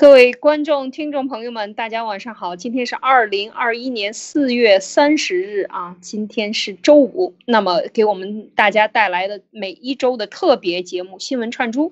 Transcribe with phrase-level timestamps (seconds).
[0.00, 2.54] 各位观众、听众朋友们，大家晚上好！
[2.54, 7.34] 今天是二零二一年四月三十日啊，今天是周五。
[7.46, 11.90] 那么，给我们大家带来的每一周的特别节目《新闻串珠》。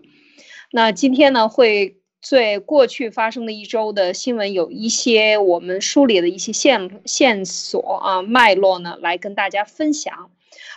[0.71, 1.97] 那今天呢，会
[2.31, 10.31] 对过去发生的一周的新闻有一些我们梳理的一些线线索啊脉络呢，来跟大家分享。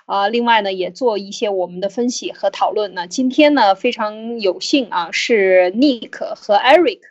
[0.08, 2.96] 啊，另外呢，也做一些我们的分析和讨论。
[2.96, 7.02] 那今天呢，非常有幸啊，是 Nick 和 Eric。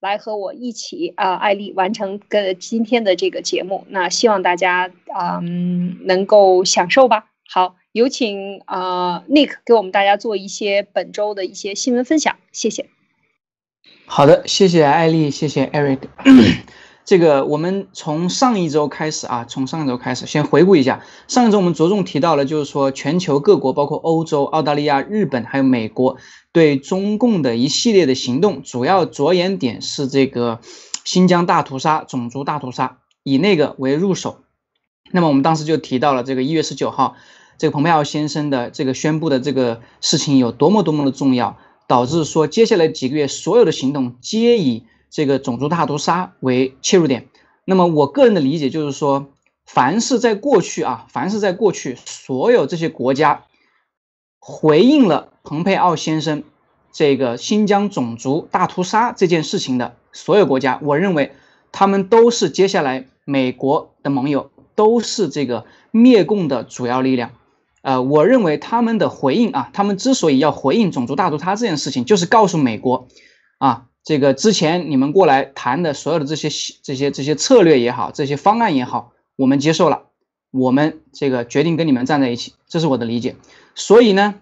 [0.00, 3.84] 来和我一起啊，艾丽完成个今天的这个节目。
[3.88, 7.26] 那希望大家嗯能够享受吧。
[7.50, 12.88] 好，有请啊 Nick 给我们大家做一些本周的一些新闻分享，谢谢。
[14.06, 16.00] 好的，谢谢艾丽，谢谢 Eric。
[17.08, 21.02] 这个我们从上一周开始啊，从上一周开始先回顾一下。
[21.26, 26.18] 上一周我们着重提到了，就是说全球各国，包括欧洲、澳大利亚、日本还有美国。
[26.52, 30.60] 对中共的一系列的行动，主要着眼点是这个
[31.02, 34.42] 新疆大屠杀、种族大屠杀，以那个为入手。
[35.10, 37.16] 那么我们当时就提到了这个一月十九号，
[37.56, 41.56] 这个蓬佩奥先生的这个宣布的这个事情有多么多么的重要，
[41.86, 47.28] 导致说接下来几个月所有的行动皆以这个种族大屠杀为切入点。
[47.64, 49.28] 那么我个人的理解就是说，
[49.66, 53.44] 凡是在过去啊，凡是在过去，所有这些国家。
[54.40, 56.42] 回应了蓬佩奥先生
[56.90, 61.32] 这个新疆种族大屠杀这件事情的所有国家，我认为
[61.70, 67.32] 他们都是接下来美国的盟友，都是这个灭共的主要力量。
[67.82, 73.08] 呃，我认为他们的回应啊，他们之所以要回应种族大屠杀这件事情，就是告诉美国
[73.58, 76.48] 啊，这个之前你们过来谈的所有的这些
[76.82, 80.04] 这些这些策略也好，这些方案也好，我们接受了，
[80.50, 83.36] 我们这个决定跟你们站在一起，这是我的理解。
[83.74, 84.36] 所以呢，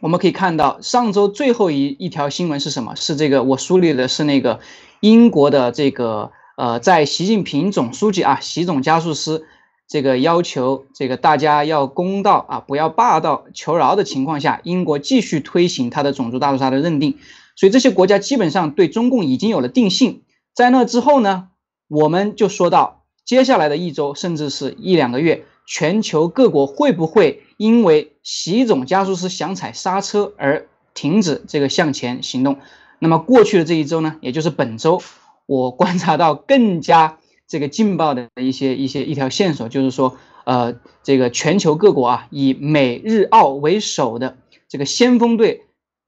[0.00, 2.94] 我们可以看到上周最后一一条新闻是什么？
[2.96, 4.60] 是这个我梳理的是那个
[5.00, 9.44] 英国的这个呃，在习近平总书记啊，习总加速师
[9.86, 17.18] 这个要求这个大家要公道啊，不要霸道求饶的情况下，英国继续推行他的种族大屠杀的认定。
[17.56, 20.22] 所以这些国家基本上对中共已经有了定性。
[20.54, 21.48] 在那之后呢，
[21.88, 27.42] 我们就说到接下来的一周甚至是一两个月，全球各国会不会？
[27.56, 32.58] 因为习总加速师想踩刹车而停止这个向前行动，
[32.98, 35.00] 那么过去的这一周呢，也就是本周，
[35.46, 44.36] 我观察到更加这个劲爆的一些一些一条线索，就是说，呃，这个全球各国啊，以美日澳为首的
[44.68, 45.62] 这个先锋队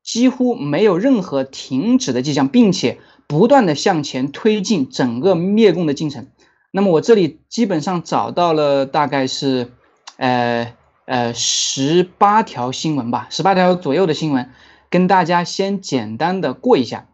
[0.07, 6.29] 几乎没有任何停止的迹象，并且不断的向前推进整个灭共的进程。
[6.71, 9.73] 那么我这里基本上找到了大概是，
[10.17, 10.73] 呃。
[11.09, 14.51] 呃，十八条新闻吧，十八条左右的新闻，
[14.91, 17.07] 跟大家先简单的过一下。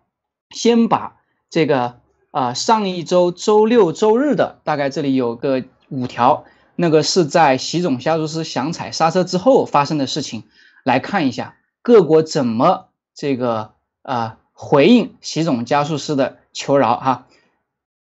[0.49, 1.17] 先把
[1.51, 1.97] 这个
[2.31, 6.45] 啊，上一周周六周日的大概这里有个五条，
[6.75, 10.45] 那个是在习总加速师想踩刹车之后发生的事情，
[10.85, 13.73] 来看一下各国怎么这个
[14.03, 17.27] 啊回应习总加速师的求饶哈。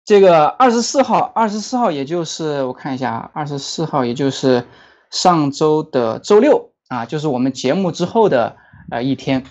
[0.04, 4.66] 这个二十四号，二十四号也就是我看一下，二十四号也就是。
[5.12, 8.54] 上周的周六啊，就是我们节目之后的
[8.92, 9.44] 呃一天，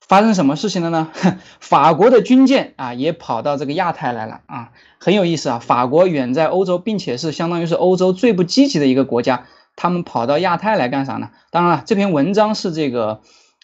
[0.00, 1.12] 发生什么事情了呢？
[1.60, 5.58] 法国的军舰啊也跑到这个亚太来了啊，很有意思啊。
[5.58, 9.44] 法国远在欧洲，并且是相当于是欧洲最不积极的一个国家，
[9.76, 11.30] 他们跑到亚太来干啥呢？
[11.50, 13.20] 当然了，这篇文章是这个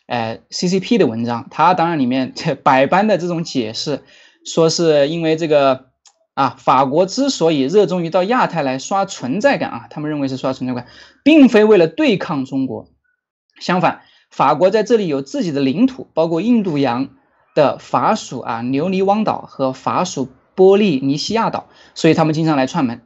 [0.07, 4.03] 呃 CCP 的文章，它当然里面这 百般的这种解释，
[4.45, 5.87] 说是因为这个。
[6.35, 10.87] 啊，法国之所以热衷于到亚太来刷存在感啊，他们认为是刷存在感，
[11.23, 12.89] 并非为了对抗中国。
[13.61, 14.01] 相反，
[14.31, 17.11] 法国在这里有自己的领土，包括印度洋
[17.55, 23.03] 的法属啊留尼汪岛和法属波利尼西亚岛，所以他们经常来串门。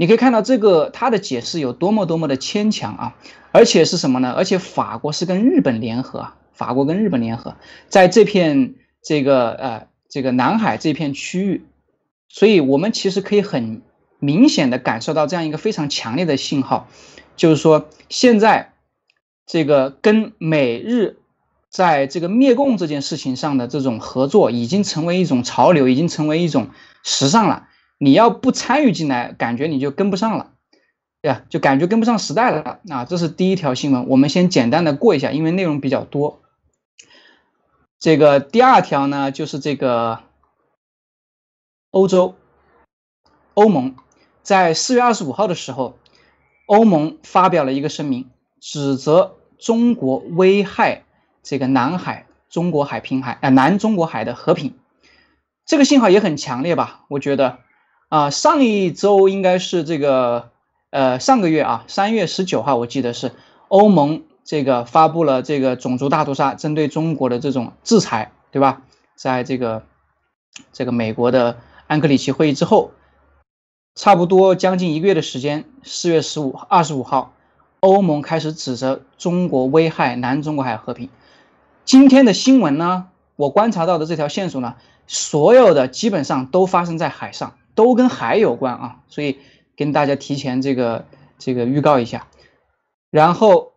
[0.00, 3.16] 你可以看到这个他的解释有多么多么的牵强啊！
[3.50, 4.30] 而且是什么呢？
[4.30, 7.56] 而且法国是跟日本联合啊，法国跟日本联合，
[7.88, 11.64] 在这片这个呃这个南海这片区域。
[12.28, 13.82] 所以，我们其实可以很
[14.20, 16.86] 明显的感受到这样一个非常强烈的信号，
[17.34, 18.74] 就是说，现在
[19.46, 21.16] 这个跟美日
[21.70, 26.68] 在这个灭共这件事情上的这种合作，已经成为一种潮流，已经成为一种
[27.02, 27.67] 时尚了。
[27.98, 30.52] 你要不参与进来，感觉你就跟不上了，
[31.20, 31.42] 对吧？
[31.50, 33.04] 就感觉跟不上时代了啊！
[33.04, 36.40] 这是第一条新闻，我们先简单的过一下，因为内容比较多。
[37.98, 40.20] 这个第二条呢，就是这个。
[41.90, 42.34] 欧洲，
[43.54, 43.96] 欧盟
[44.42, 45.98] 在四月二十五号的时候，
[46.66, 48.28] 欧盟发表了一个声明，
[48.60, 51.04] 指责中国危害
[51.42, 54.74] 这个南海、中国海平海啊南中国海的和平。
[55.64, 57.06] 这个信号也很强烈吧？
[57.08, 57.60] 我觉得
[58.08, 60.50] 啊，上一周应该是这个
[60.90, 63.32] 呃上个月啊，三月十九号我记得是
[63.68, 68.82] 欧盟这个发布了这个种族大屠杀针对中国的这种制裁，对吧？
[69.14, 69.82] 在这个
[70.72, 72.92] 这个美国的安克里奇会议之后。
[73.94, 77.32] 差不多将近一个月的时间，四月十五、二十五号，
[77.80, 81.08] 欧盟开始指责中国危害南中国海和平。
[81.84, 84.76] 今天的新闻呢，我观察到的这条线索呢，
[85.08, 89.38] 所有的基本上都发生在海上，都跟海有关啊，所以
[89.76, 91.06] 跟大家提前这个
[91.38, 92.26] 这个预告一下。
[93.10, 93.72] 然后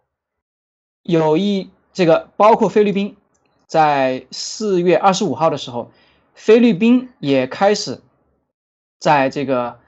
[1.04, 3.16] 有一这个包括菲律宾，
[3.68, 5.92] 在四月二十五号的时候，
[6.34, 8.02] 菲律宾也开始
[9.00, 9.80] 在这个。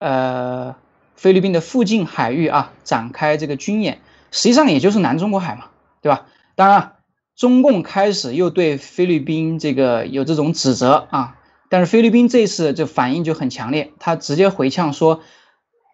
[0.00, 0.76] 呃，
[1.16, 4.00] 菲律宾的附近海域啊，展开这个军演，
[4.32, 5.70] 实际上也就是南中国海嘛，
[6.02, 6.26] 对吧？
[6.56, 6.96] 当然，
[7.34, 11.38] 中共开始又对菲律宾这个有这种指责啊，
[11.74, 15.22] 但是菲律宾这次就反应就很强烈，他直接回呛说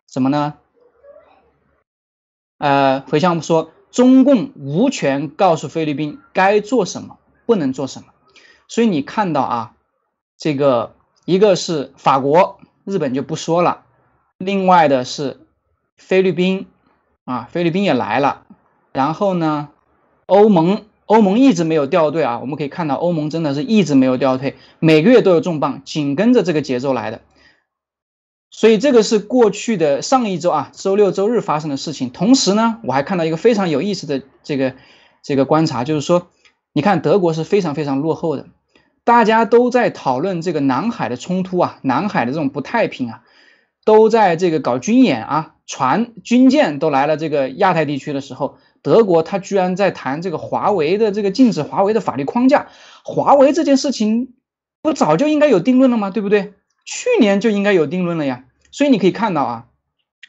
[0.07, 0.59] 什么呢？
[2.59, 7.17] 呃，回呛说中共无权告诉菲律宾该做什么，
[7.47, 8.09] 不能做什么。
[8.69, 9.75] 所以你看到啊，
[10.37, 10.95] 这个
[11.25, 13.87] 一个是法国、日本就不说了。
[14.37, 15.41] 另外的是
[15.97, 16.67] 菲律宾
[17.25, 18.45] 啊，菲律宾也来了。
[18.93, 19.71] 然后呢，
[20.27, 22.39] 欧盟欧盟一直没有掉队啊。
[22.39, 27.23] 我们可以看到，欧盟真的是一直没有掉队，每个月都有重磅，紧跟着这个节奏来的。
[28.53, 32.11] 所以这个是过去的上一周啊，周六周日发生的事情。
[32.11, 34.75] 同时呢，我还看到一个非常有意思的这个
[35.21, 36.29] 这个观察，就是说，
[36.73, 38.47] 你看德国是非常非常落后的，
[39.03, 43.23] 大家都在讨论这个南海的冲突啊，南海的这种不太平啊。
[43.83, 52.69] 都在这个搞军演啊，船军舰都来了这个亚太地区的时候，德国他居然在谈这个华为的这个禁止华为的法律框架。
[53.05, 54.35] 华为这件事情
[54.83, 56.11] 不早就应该有定论了吗？
[56.11, 56.55] 对不对？
[56.85, 58.45] 去年就应该有定论了呀。
[58.71, 59.67] 所以你可以看到啊，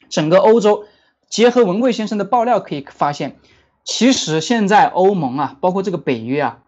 [0.08, 0.84] 整个欧洲
[1.28, 3.36] 结合文贵先生的爆料可以发现，
[3.84, 6.58] 其实现在欧盟啊，包括这个北约啊。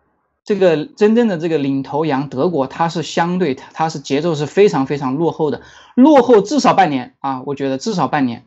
[0.46, 5.62] 这个真正的这个领头羊德国，它是相对它它是节奏是非常非常落后的，
[5.94, 8.44] 落后至少半年啊，我觉得至少半年，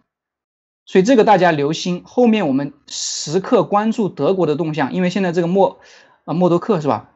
[0.88, 5.78] 所以这个大家留心，后面我们时刻关注德国的动向，因为现在这个默
[6.26, 7.12] 啊默多克是吧？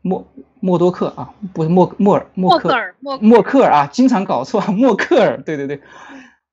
[0.00, 0.26] 默
[0.60, 5.82] 默多克啊，不是默默尔默克尔默克尔啊，经常搞错默克尔，对对对，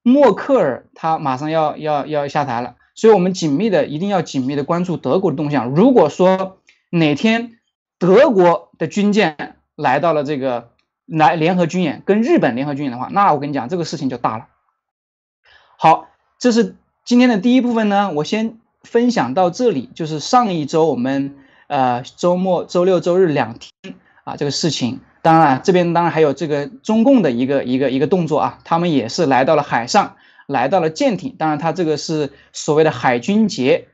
[0.02, 6.58] 默克尔他马上要要要下台了，所以我们紧密的一定要紧密的关注德国的动向，如果说
[6.90, 7.60] 哪天。
[8.00, 10.72] 德国的军舰来到了这个
[11.06, 14.48] 来联合军演，跟日本联合军演的话，那我跟你讲，这个事情就大了。
[15.78, 16.08] 好，
[16.44, 16.76] 这是
[17.06, 19.90] 今天的第一部分呢，我先分享到这里。
[19.96, 21.36] 就是上一周我们
[21.68, 23.96] 呃周末周六周日两天
[24.26, 33.88] 啊这个事情，当然这边当然还有这个中共的一个一个一个动作啊，他们也是来到了海上，来到了舰艇，当然他这个是所谓的海军节，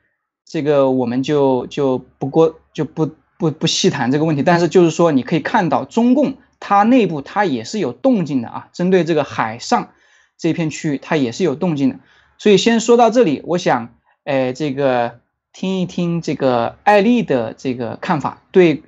[0.43, 3.11] 这个我们就就不过就不。
[3.37, 9.91] 不不细谈这个问题，但是就是说，你可以看到中共它内部它也是有动静的啊，针对这个海上
[10.37, 11.95] 这片区域，它也是有动静的。
[12.39, 13.93] 所以先说到这里，我想，
[14.23, 15.19] 哎，这个
[15.51, 18.81] 听一听这个艾丽的这个看法，对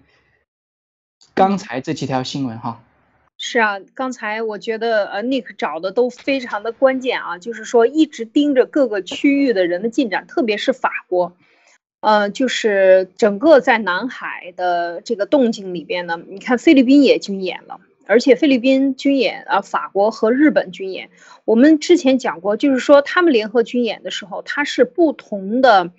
[1.36, 2.81] 刚才这几条新闻哈。
[3.38, 11.36] 是啊，刚才我觉得呃，Nick 找的都非常的关键啊，就是说一直盯着各个区域的人的进展，特别是法国。
[12.00, 17.79] 呃，就是整个在南海的这个动静里边呢，你看菲律宾也军演了，
[18.12, 21.10] 而且菲律宾军演啊，法国和日本军演，
[21.46, 25.91] 我们之前讲过，就是说他们联合军演的时候，它是不同的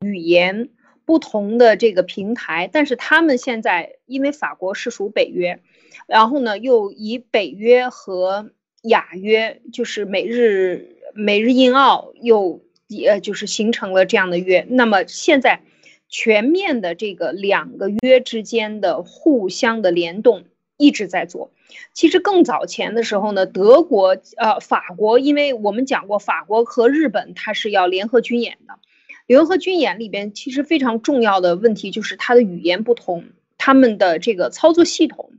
[0.00, 0.68] 语言、
[1.04, 5.60] 不同的这个平台，但是他们现在因为法国是属北约，
[6.08, 8.50] 然后呢又以北约和
[8.82, 12.60] 亚约，就是美日美日印澳又。
[12.92, 15.60] 也就是形成了这样的约，那么现在
[16.08, 20.42] 全面的这个两个约之间的互相的联动
[20.76, 21.52] 一直在做。
[21.92, 28.78] 其实更早前的时候呢，德国呃法国，因为我们讲过法国和日本它是要联合军演的，
[29.26, 33.24] 联合军演里边其实非常重要的问题就是它的语言不同，
[33.58, 35.32] 他们的这个操作系统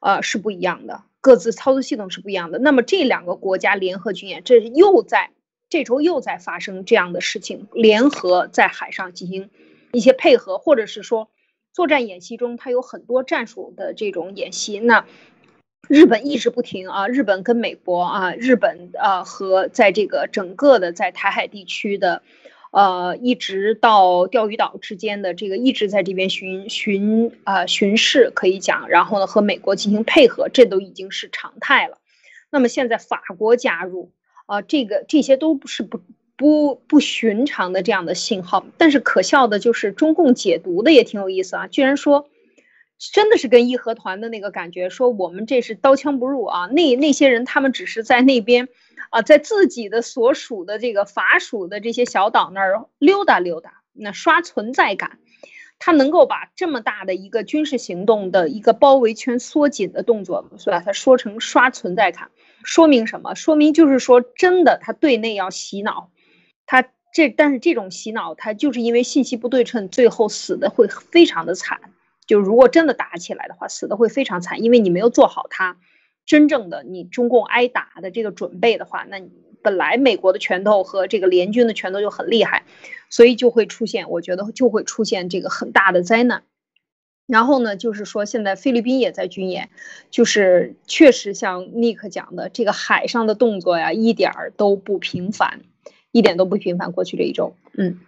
[0.00, 2.58] 呃是不一样的，各自操作系统是不一样的。
[2.58, 5.30] 那么这两个国家联合军演，这又在。
[5.72, 9.50] 这周又在发生这样的事情，联合在海上进行
[9.92, 11.30] 一些配合，或者是说
[11.72, 14.80] 作战演习中，它有很多战术的这种演习。
[14.80, 15.04] 那
[15.88, 22.22] 日本一直不停啊，日本跟美国啊，日本啊和在这个整个的在台海地区的
[22.70, 31.98] 呃，一直到钓鱼岛之间的这个一直在这边巡巡啊巡视，可以讲，然后呢和美国进行配合，这都已经是常态了。
[32.50, 34.12] 那么现在法国加入
[34.46, 36.00] 啊，这个这些都不是不
[36.36, 38.64] 不不寻常的这样的信号。
[38.78, 42.28] 但是可笑的就是中共解读的也挺有意思啊，居然说
[43.12, 48.68] 真的是跟义和团的那个感觉，说我们这是刀枪不入啊，那那些人他们只是在那边。
[49.08, 55.18] 啊，在自己的所属的这个法属的这些小岛那儿溜达溜达，那刷存在感，
[55.80, 60.80] 他能够把这么大的一个军事行动的一个包围圈缩紧的动作，是吧？
[60.84, 62.30] 他说成刷存在感，
[62.62, 63.34] 说明什么？
[63.34, 66.12] 说明就是说真的，他对内要洗脑，
[66.64, 71.80] 他这但是这种洗脑，他就是因为信息不对称，最后死的会非常的惨。
[72.30, 75.78] 就如果真的打起来的话，死的会非常惨，因为你没有做好他。
[76.24, 79.32] 真正的你中共挨打的这个准备的话，那你
[79.62, 82.62] 本来美国的拳头和这个联军的拳头就很厉害，
[83.08, 86.44] 所以就会出现，我觉得就会出现这个很大的灾难。
[87.26, 89.70] 然后呢，就是说现在菲律宾也在军演，
[90.12, 95.62] 就是确实像尼克讲的，这个海上的动作呀，一点儿都不频繁，
[96.12, 96.92] 一点都不频繁。
[96.92, 97.98] 过去这一周，嗯，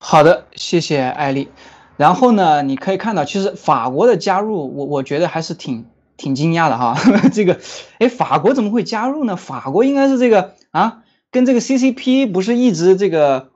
[0.00, 1.46] 好的，谢谢艾丽。
[1.96, 5.86] 然后呢，你可以看到，其实法国的加入，我我觉得还是挺。
[6.18, 6.96] 挺惊讶的哈，
[7.30, 7.60] 这个，
[7.98, 9.36] 哎，法国怎么会加入呢？
[9.36, 13.50] 法国应该是这个啊，跟这个 CCP 不是一直这个，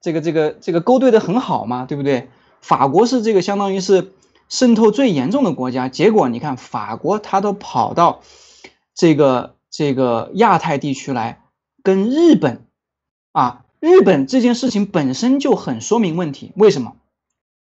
[0.00, 1.86] 这个这个这个勾兑的很好吗？
[1.86, 2.30] 对不对？
[2.60, 4.10] 法国是这个相当于是
[4.48, 8.22] 渗透最严重的国家，结果你看法国他都跑到
[8.96, 11.42] 这个这个亚太地区来
[11.84, 12.66] 跟日本
[13.30, 16.94] 啊，日本这件事情本身就很说明问题，为什么？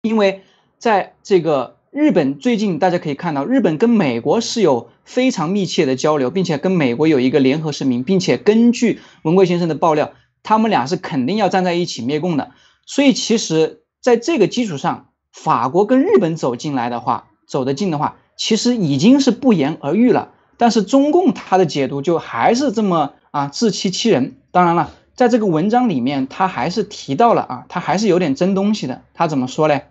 [0.04, 0.42] 因为
[0.78, 1.76] 在这个。
[1.94, 10.10] 日本最近大家可以看到，日本跟美国是有非常密切的交流，并且跟美国有一个联合声明，并且根据文贵先生的爆料，
[10.42, 12.50] 他们俩是肯定要站在一起灭共的。
[12.84, 20.32] 所以其实在这个基础上，法国跟日本走进来的话，走得近的话，其实已经是不言而喻了。
[20.56, 24.34] 但是中共他的解读就还是这么啊自欺欺人。
[24.50, 29.02] 当然了，在这个文章里面，他还是提到了啊，他还是有点真东西的。
[29.14, 29.84] 他怎么说嘞？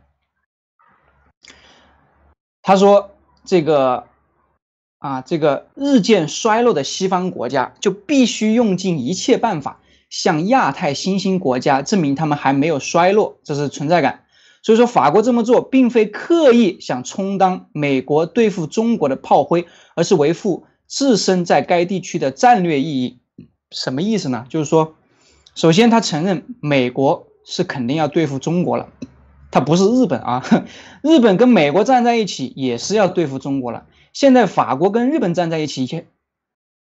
[2.63, 3.11] 他说
[3.43, 4.05] ：“这个
[4.97, 14.23] 啊，这个日渐衰落的西方国家就必须用尽一切办法向亚太新兴国家证明他们还没有衰落，这是存在感。
[14.61, 23.19] 所以说，法国这么做并非刻意想充当美国对付中国的炮灰，而是维护自身在该地区的战略意义。
[23.71, 24.45] 什么意思呢？
[24.47, 24.95] 就是说，
[25.53, 28.87] 首先他承认美国是肯定要对付中国了。”
[29.53, 30.43] 他不是日本啊，
[31.03, 33.85] 日本跟美国站在一起也是要对付中国了。
[34.11, 36.05] 现在法国跟日本站在一起，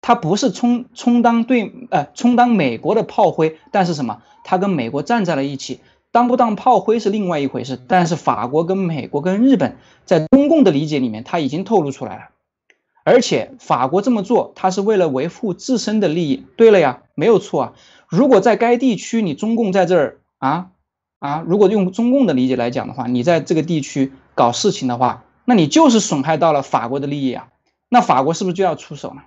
[0.02, 4.22] 他不是充充当对呃充当美国的炮灰，但是什么？
[4.44, 5.80] 他跟美国站在了一起，
[6.12, 7.80] 当不当炮灰是另外一回事。
[7.88, 12.24] 但是法国跟美国跟日本在中共的理解里面，他已经透露出来了。
[13.06, 16.44] 而且法国这么做，他是为了维护自身的利益。
[16.58, 17.74] 对了呀，没有错啊。
[18.10, 20.72] 如果在该地区你中共在这儿啊。
[21.20, 27.48] 啊，如果用中共的理解来讲的话，你在这个地区搞事情的话，那你就是损害到了法国的利益啊，
[27.90, 29.22] 那法国是不是就要出手呢？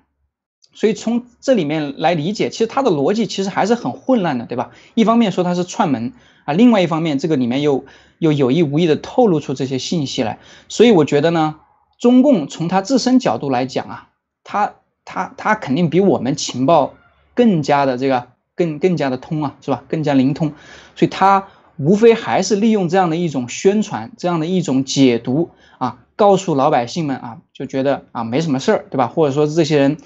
[0.73, 4.71] 所以从这里面来理解，其实它的逻辑其实还是很混乱的，对吧？
[4.95, 6.13] 一方面说它是串门
[6.45, 7.85] 啊，另外一方面这个里面又
[8.21, 11.57] 又有意无意的透露出这些信息来，所以我觉得呢，
[11.99, 14.09] 中共从他自身角度来讲啊，
[14.45, 16.95] 他他他肯定比我们情报
[17.35, 19.83] 更加的这个更更加的通啊，是吧？
[19.89, 20.53] 更加灵通，
[20.95, 21.49] 所以他。
[21.81, 29.07] 无非还是利用这样的一种宣传，这样的一种解读啊，告诉老百姓们啊，就觉得啊没什么事儿，对吧？
[29.07, 29.97] 或者说这些人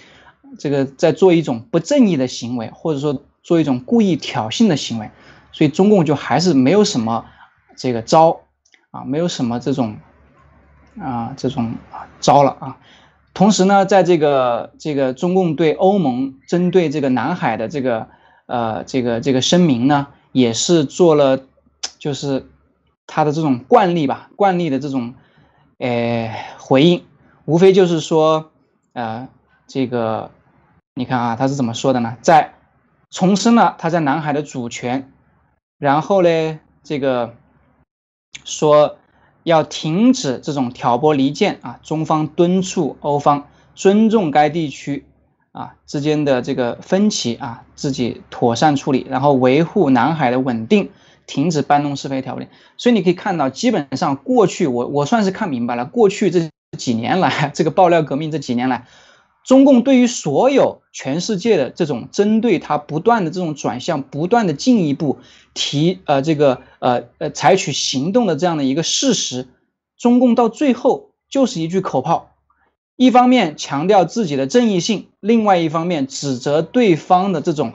[0.56, 5.10] 这个在做一种不正义的行为，或者说做一种故意挑衅的行为，
[5.50, 7.24] 所以中共就还是没有什么
[7.76, 8.42] 这个招
[8.92, 9.96] 啊，没有什么这种
[11.00, 11.74] 啊这种
[12.20, 12.76] 招了啊。
[13.32, 18.06] 同时呢，在这个这个中共对欧盟针对这个南海的这个
[18.46, 21.40] 呃这个这个声明呢，也是做了。
[21.98, 22.46] 就是
[23.06, 25.14] 他的这种惯例吧，惯例的这种，
[25.78, 27.04] 呃，回应，
[27.44, 28.50] 无非就是说，
[28.92, 29.28] 呃，
[29.66, 30.30] 这个，
[30.94, 32.16] 你看啊，他是怎么说的呢？
[32.22, 32.54] 在
[33.10, 35.12] 重申了他在南海的主权，
[35.78, 37.34] 然后呢，这个
[38.44, 38.96] 说
[39.42, 45.04] 要停止这种挑拨离间啊，中方敦促欧方尊重该地区
[45.52, 50.90] 啊之间的这个分歧啊，自己妥善处理，然后维护南海的稳定。
[51.26, 58.86] 停止搬弄是非条例，所以你可以看到，基本上过去我我算是看明白了，过去这几年来， 这个爆料革命这几年来，
[59.44, 65.18] 中共对于所有全世界的这种针对它不断的这种转向，不断的进一步
[65.54, 69.48] 提呃这个呃呃采取行动的这样的一个事实，
[69.96, 72.30] 中共到最后就是一句口号，
[72.96, 77.74] 一方面强调自己的正义性，另外一方面指责对方的这种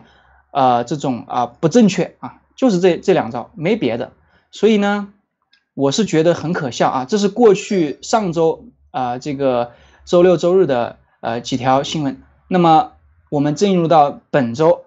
[0.51, 4.11] 呃这种啊不正确啊，就是这这两招，没别的。
[4.51, 5.13] 所以呢，
[5.75, 7.05] 我是觉得很可笑啊！
[7.05, 9.71] 这是过去上周啊，这个
[10.03, 12.21] 周六周日的呃几条新闻。
[12.49, 12.91] 那么
[13.31, 14.83] 我们进入到本周，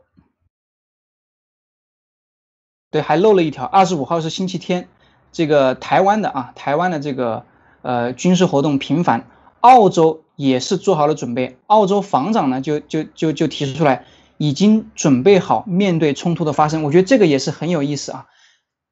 [2.90, 4.90] 对，还漏了一条，二十五号是星期天，
[5.32, 7.46] 这个台湾的啊，台湾的这个
[7.80, 14.04] 呃军事活动频繁，澳洲也是做好了准备，澳洲防长呢就就就就提出来，
[14.42, 16.82] 已经准备好面对冲突的发生。
[16.82, 18.26] 我觉得这个也是很有意思啊。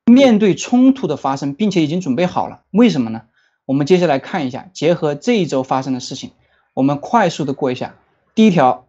[0.07, 3.23] 面对冲突的发生，并且已经准备好了，为什么呢？
[3.67, 6.31] 我们接下来看一下，结合这一周发生的事情，
[6.73, 7.97] 我们快速的过一下。
[8.37, 8.87] 第一条，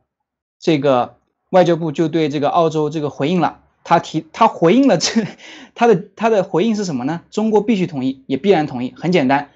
[0.59, 1.17] 这个
[1.49, 5.25] 外交部就对这个澳洲这个回应了，他提他回应了这
[5.73, 7.21] 他的他的回应是什么呢？
[7.31, 9.49] 中国必须同意，也必然同意，很简单，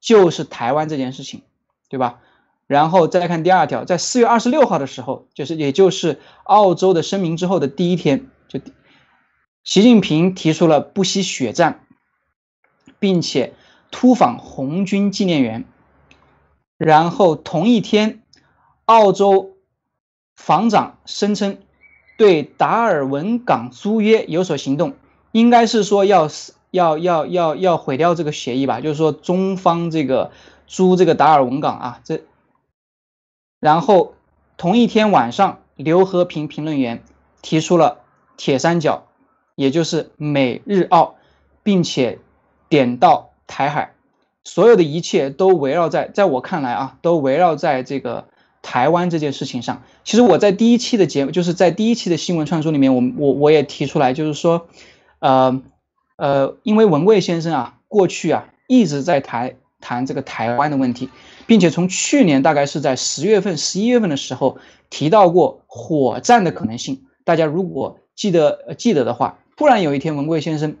[0.00, 1.42] 就是台湾这件事情，
[1.88, 2.18] 对吧？
[2.68, 8.60] 然后再看第二条，在四月二十六号的时候，就是也就是澳洲的声明之后的第一天，就。
[9.64, 11.84] 习近平提出了不惜血战，
[12.98, 13.54] 并且
[13.90, 15.64] 突访红军纪念园。
[16.78, 18.22] 然后同一天，
[18.86, 19.56] 澳洲
[20.36, 21.58] 防长声称
[22.16, 24.94] 对达尔文港租约有所行动，
[25.32, 26.28] 应该是说要
[26.70, 28.80] 要要要要毁掉这个协议吧？
[28.80, 30.30] 就是说中方这个
[30.66, 32.22] 租这个达尔文港啊，这。
[33.60, 34.14] 然后
[34.56, 37.02] 同一天晚上，刘和平评论员
[37.42, 38.00] 提出了
[38.36, 39.04] 铁三角。
[39.54, 41.16] 也就是美日澳，
[41.64, 42.20] 并且
[42.68, 43.94] 点到台海，
[44.44, 48.28] 所有的一切都围绕在，在我看来啊，都围绕在这个
[48.62, 49.82] 台湾这件事情上。
[50.04, 54.68] 其实我在第一期的节目，就是在第一期的新闻传输里面，我我我也提出来，就是说，
[55.18, 55.60] 呃
[56.14, 61.10] 呃，因为文贵先生啊，过去啊一直在谈谈这个台湾的问题，
[61.48, 64.58] 并且从去年大概是在十月份、十一月份的时候
[64.88, 67.06] 提到过火战的可能性。
[67.24, 69.40] 大家如果记得记得的话。
[69.58, 70.76] 突然有一天，文贵先生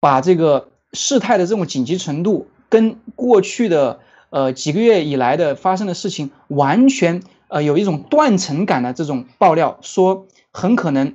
[0.00, 11.14] 把这个事态的这种紧急程度跟过去的呃几个月以来的发生的事情完全呃有一种断层感的这种爆料，说很可能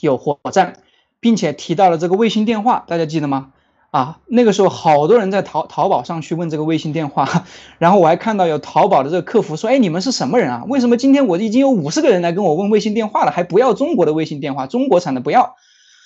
[0.00, 0.74] 有火战，
[1.18, 3.54] 并且提到了这个卫星电话，大家记得吗？
[3.92, 7.44] 啊，那个时候好多人在淘淘宝上去问这个卫星电话，
[7.78, 10.64] 然后我还看到有淘宝的这个客服说，哎，你们是什么人啊？
[10.66, 15.56] 为什么今天我已经有五十个人来跟我问卫星电话了，还不要中国的卫星电话，中国产的不要？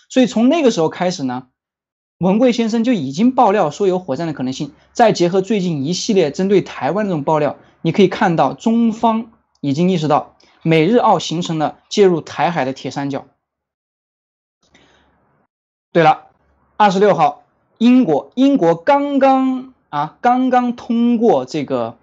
[0.09, 1.47] 所以从那个时候开始呢，
[2.19, 4.73] 文贵先生就已经爆料说有火战的可能性。
[4.93, 13.27] 再结合最近一系列针对台湾这种爆料，你可以看到中方已经意识到美日澳形成了介入台海的铁三角。
[15.93, 16.27] 对了，
[16.77, 17.45] 二十六号，
[17.79, 21.97] 英国英国刚刚啊刚刚通过这个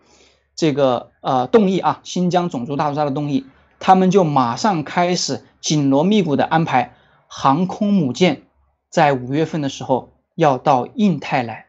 [0.55, 3.45] 这个呃动议啊新疆种族大屠杀的动议，
[3.79, 6.93] 他们就马上开始紧锣密鼓的安排。
[7.35, 8.43] 航空母舰
[8.91, 11.65] 在五月份的时候要到印太来，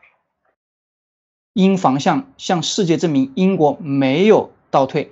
[1.54, 5.10] 英方向向世界证明英国没有倒退。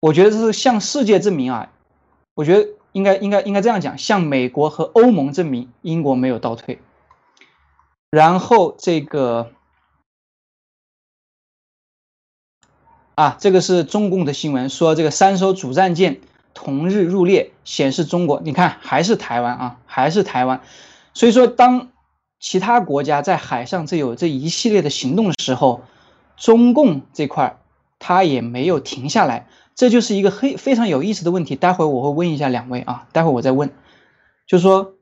[0.00, 1.70] 我觉得这是向世界证明啊，
[2.34, 6.80] 我觉得应该应该应该这样讲，向美国和欧盟证明英国没有倒退。
[8.12, 9.50] 然后这个
[13.16, 16.20] 啊，这个是中共的新闻，说这个三艘主战舰。
[16.54, 20.60] 同日入列，显示中国，你看还是台湾啊，还是台湾。
[21.14, 21.88] 所以说，当
[22.40, 25.80] 其他国家在海上这有这一系列的行动的时候，
[26.36, 27.58] 中共这块儿
[27.98, 31.56] 他也没有停下来，这就是一个非非常有意思的问题。
[31.56, 33.72] 待会我会问一下两位啊，待会我再问，
[34.46, 34.96] 就说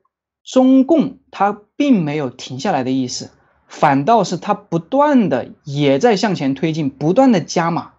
[0.45, 3.31] 中共他并没有停下来的意思，
[3.67, 7.93] 反倒是他不断的也在向前推进，不断的加码，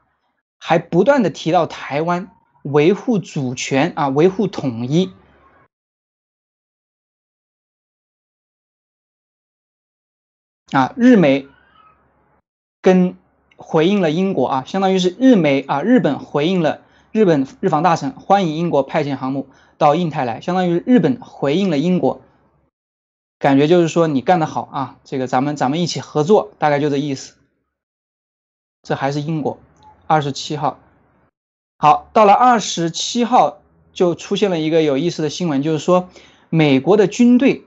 [0.56, 2.30] 还不断的提到台湾。
[2.62, 5.10] 维护主权啊，维护统一
[10.70, 11.48] 啊，日美
[12.80, 13.16] 跟
[13.56, 22.20] 回应了英国啊，相当于是日美啊，日本回应了日本日防大臣欢迎英国派遣航母到印太来，相当于日本回应了英国，
[23.42, 27.34] 感觉就是说你干得好啊，这个咱们咱们一起合作，大概就这意思。
[28.84, 29.58] 这还是英国，
[30.06, 30.78] 二十七号。
[31.76, 33.58] 好，到了二十七号，
[33.92, 36.08] 就出现了一个有意思的新闻，就是说，
[36.50, 37.64] 美国的军队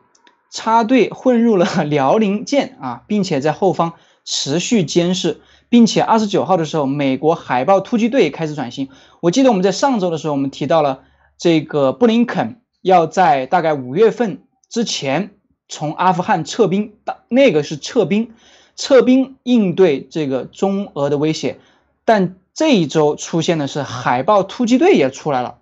[0.50, 8.88] 插队混入了 辽宁舰啊，并且在后方持续监视，并且二十九号的时候，美国海豹突击队开始转型。
[9.20, 11.04] 我记得我们在上周的时候，我们提到了
[11.38, 15.32] 这个布林肯要在大概五月份之前
[15.68, 16.96] 从阿富汗撤兵，
[17.28, 18.34] 那个是撤兵，
[18.76, 21.60] 撤兵应对这个中俄的威胁。
[22.04, 25.60] 但这一周出现的是海豹突击队也出来了，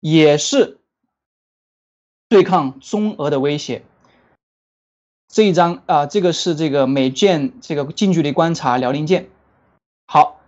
[0.00, 0.78] 也是
[2.28, 3.82] 对抗中俄的威胁。
[5.28, 9.28] 这一张啊，这个是这个美舰这个近距离观察辽宁舰。
[10.06, 10.40] 好，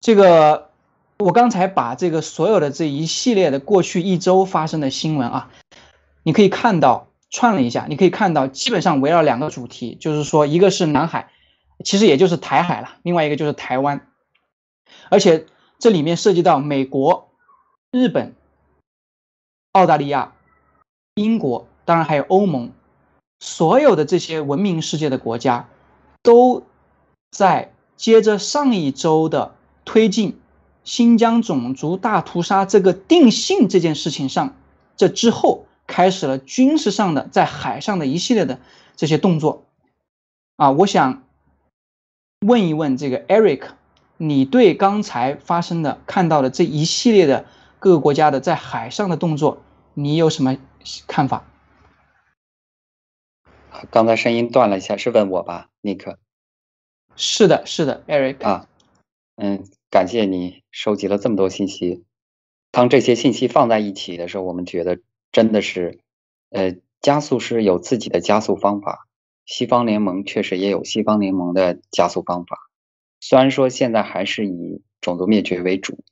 [0.00, 0.70] 这个
[1.18, 5.50] 我刚才把这个所有的这一系列的过去一周发生的新闻啊，
[6.22, 11.30] 你可以看到串了一下，你可以看到基本上围绕两个主题，就是说一个是南海，
[11.84, 14.08] 其实也就是台海了，另外一个就是台湾，
[15.10, 15.46] 而且
[15.78, 17.30] 这里面涉及到美国、
[17.92, 18.34] 日本、
[19.72, 20.32] 澳大利亚、
[21.14, 22.72] 英国，当然还有欧盟。
[23.40, 25.68] 所有的这些文明世界的国家，
[26.24, 26.64] 都
[27.30, 30.40] 在接着上一周的推进
[30.82, 34.56] 新疆种族大屠杀这个定性这件事情上，
[34.96, 38.60] 这之后开始了军事上的在海上的一系列的
[38.94, 39.66] 这些动作。
[40.54, 41.24] 啊，我想
[42.46, 43.70] 问一问这个 Eric，
[44.16, 47.46] 你对刚才发生的看到的这一系列的
[47.80, 49.62] 各个国家的在海上的动作，
[49.94, 50.56] 你有什么
[51.08, 51.44] 看法？
[53.90, 56.18] 刚才声音断了一下，是问我吧，尼克？
[57.14, 58.68] 是的，是的，Eric 啊，
[59.36, 62.04] 嗯，感谢你收集了这么多信息。
[62.70, 65.00] 当这些信息放在一起的时候，我们觉得
[65.32, 66.00] 真的是，
[66.50, 69.06] 呃，加速师有自己的加速方法，
[69.44, 72.58] 西方联盟确实也有西方联盟的加速方法。
[73.20, 76.04] 虽然说现在还是以种族灭绝为主，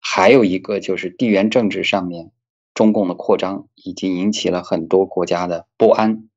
[0.00, 2.30] 还有一个就是地缘政治上面，
[2.74, 6.28] 中共的扩张已经引起了很多国家的不安。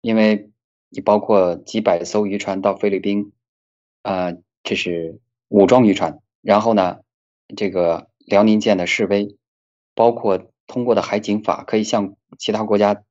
[0.00, 0.50] 因为
[0.88, 3.32] 你包括几百艘渔船到菲律宾，
[4.02, 6.20] 呃，这是武装渔船。
[6.42, 6.98] 然后呢，
[7.56, 9.36] 这个辽宁舰的示威，
[9.94, 13.02] 包括通过的海警法可以向其他国家，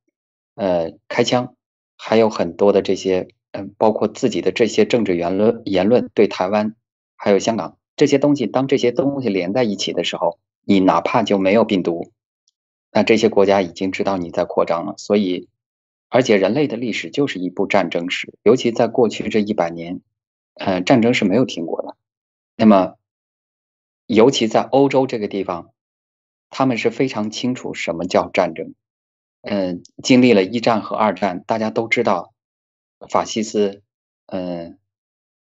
[0.54, 1.54] 呃，开枪，
[1.96, 6.74] 还有很多的这些，嗯，包括自己的这些政治言论言论对台湾，
[7.16, 12.12] 还有香港这些东西，当这些东西连在一起的时候，你哪怕就没有病毒，
[12.92, 15.48] 那这些国家已经知道你在扩张了，所以。
[16.08, 20.00] 而且人类的历史就是一部战争史，尤其在过去这一百年，
[20.54, 21.96] 呃，战争是没有停过的。
[22.56, 22.94] 那么，
[24.06, 25.72] 尤其在欧洲这个地方，
[26.56, 28.72] 他们是非常清楚什么叫战争。
[29.42, 32.32] 嗯，经历了一战和二战，大家都知道
[33.10, 33.82] 法西斯，
[34.24, 34.78] 嗯，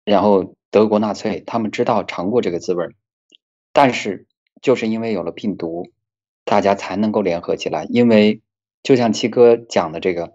[0.04, 2.88] 然后德国纳粹，他们知道尝过这个滋味
[3.72, 4.26] 但是，
[4.60, 5.92] 就是因为有了病毒，
[6.44, 7.84] 大家才能够联合起来。
[7.84, 8.42] 因为
[8.82, 10.34] 就像七哥讲的这个。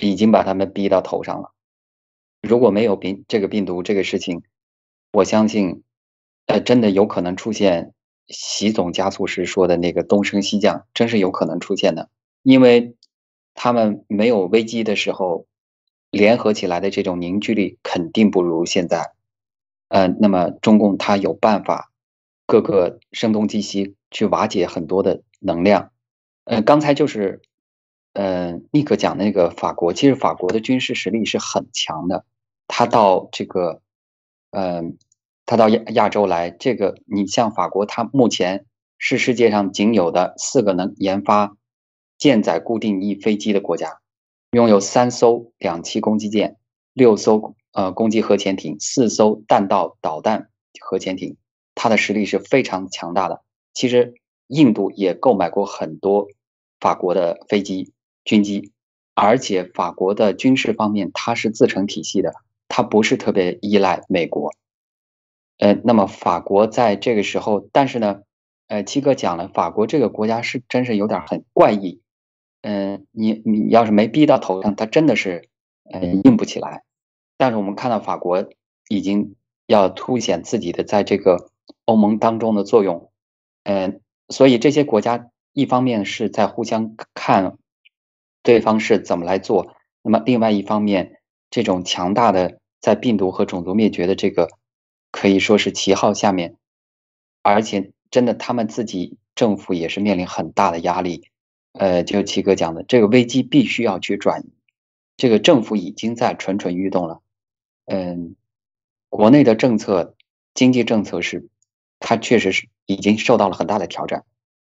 [0.00, 1.52] 已经把他们逼到头上了。
[2.40, 4.44] 如果没有病这个病毒这个事情，
[5.10, 5.82] 我相信，
[6.46, 7.94] 呃，真的有可能出现
[8.28, 12.08] 习总加速时说的那个东升西降，真是有可能出现的。
[12.42, 12.94] 因为
[13.54, 15.46] 他们没有危机的时候，
[16.10, 19.12] 联合起来的这种凝聚力肯定不如现在。
[19.88, 21.90] 嗯，那么中共他有办法，
[22.46, 25.90] 各个声东击西去瓦解很多的能量。
[26.44, 27.42] 呃，刚才就是。
[28.14, 32.24] 嗯，尼克讲那个法国，其实法国的军事实力是很强的。
[32.66, 33.80] 他到这个，
[34.50, 34.98] 嗯，
[35.48, 38.66] 他到亚亚洲来，这个你像法国，它目前
[38.98, 41.56] 是世界上仅有的四个能研发
[42.18, 44.00] 舰载固定翼飞机的国家，
[44.50, 46.58] 拥有三艘两栖攻击舰、
[46.92, 50.50] 六艘呃攻击核潜艇、四艘弹道导弹
[50.82, 51.38] 核潜艇，
[51.74, 53.40] 它的实力是非常强大的。
[53.72, 54.16] 其实
[54.48, 56.26] 印度也购买过很多
[56.78, 57.94] 法国的飞机。
[58.22, 58.72] 军机，
[59.14, 62.34] 而且法国的军事方面它是自成体系的，
[62.68, 64.52] 它不是特别依赖美国。
[65.58, 68.22] 呃，那么法国在这个时候，但是呢，
[68.68, 72.00] 呃，七哥讲了，法国这个国家是真是有点很怪异。
[72.62, 75.48] 嗯，你你要是没逼到头上，它真的是
[75.90, 76.82] 呃硬不起来。
[77.36, 78.48] 但是我们看到法国
[78.88, 79.34] 已经
[79.66, 81.50] 要凸显自己的在这个
[81.84, 83.10] 欧盟当中的作用。
[83.64, 87.58] 嗯，所以这些国家一方面是在互相看。
[88.44, 89.74] 对方是怎么来做？
[90.00, 91.18] 那么另外一方面，
[91.50, 94.48] 这种强大的在病毒和种族灭绝的这个
[95.10, 96.56] 可以说是旗号下面，
[97.42, 101.28] 而且真的他们自己政府也是面临很大的压力。
[101.72, 104.52] 呃，就七哥讲的，这个危机必须要去转移，
[105.16, 107.20] 这个政府已经在蠢蠢欲动了。
[107.86, 108.36] 嗯，
[109.08, 110.14] 国内的政策、
[110.54, 111.48] 经济政策是，
[111.98, 114.24] 它确实是已经受到了很大的挑战，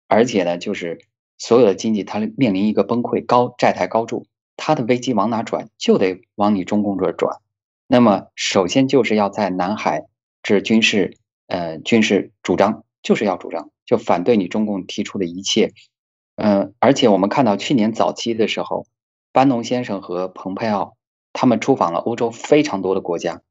[0.09, 1.01] 而且呢，就是。
[1.43, 4.27] 所有的经济它面临一个崩溃，高债台高筑，
[4.59, 7.39] 它的危机往哪转，就得往你中共这儿转。
[7.87, 10.05] 那么首先就是要在南海
[10.43, 15.73] 这军事呃军事主张，就是要主张，就反对你中共提出的一切。
[16.37, 18.87] 嗯，而且我们看到去年早期的时候，
[19.33, 20.97] 班农先生和蓬佩奥
[21.33, 23.43] 他们出访了欧洲非常多的国家，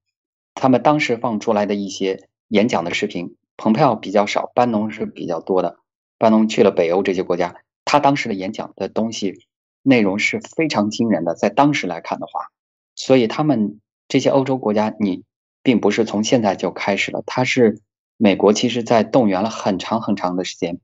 [0.56, 5.78] 他们当时放出来的一些演讲的视频，蓬佩奥比较少，班农是比较多的。
[6.17, 9.36] 班农去了北欧这些国家，他当时的演讲的东西
[9.84, 12.47] 内容是非常惊人的，在当时来看的话，
[12.95, 15.23] 所以他们这些欧洲国家，你
[15.63, 17.82] 并不是从现在就开始了，他是
[18.17, 20.80] 美国其实在动员了很长很长的时间，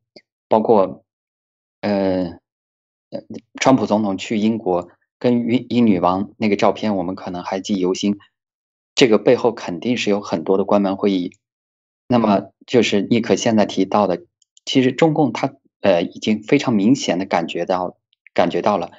[0.47, 1.01] 包括。
[1.81, 2.39] 呃，
[3.61, 8.17] 川普总统去英国跟英英女王那个照片，我们可能还记忆犹新。
[8.95, 11.33] 这个背后肯定是有很多的关门会议。
[12.07, 14.23] 那么就是尼克现在提到的，
[14.65, 17.97] 其实中共他呃已经非常明显的感觉到
[18.33, 18.89] 感觉到了，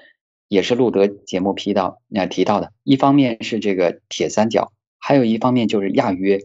[0.46, 2.72] 也是路德节目提到那提到的。
[2.84, 6.40] 一方面是这个铁三角，还有一方面就是亚约，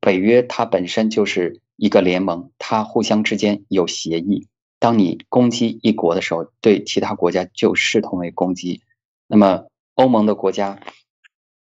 [0.00, 4.46] 北约它本身就是一个联盟，它互相之间有协议。
[4.78, 8.82] 当你攻击一国的时候，对其他国家就视同为攻击。
[9.26, 10.80] 那么，欧盟的国家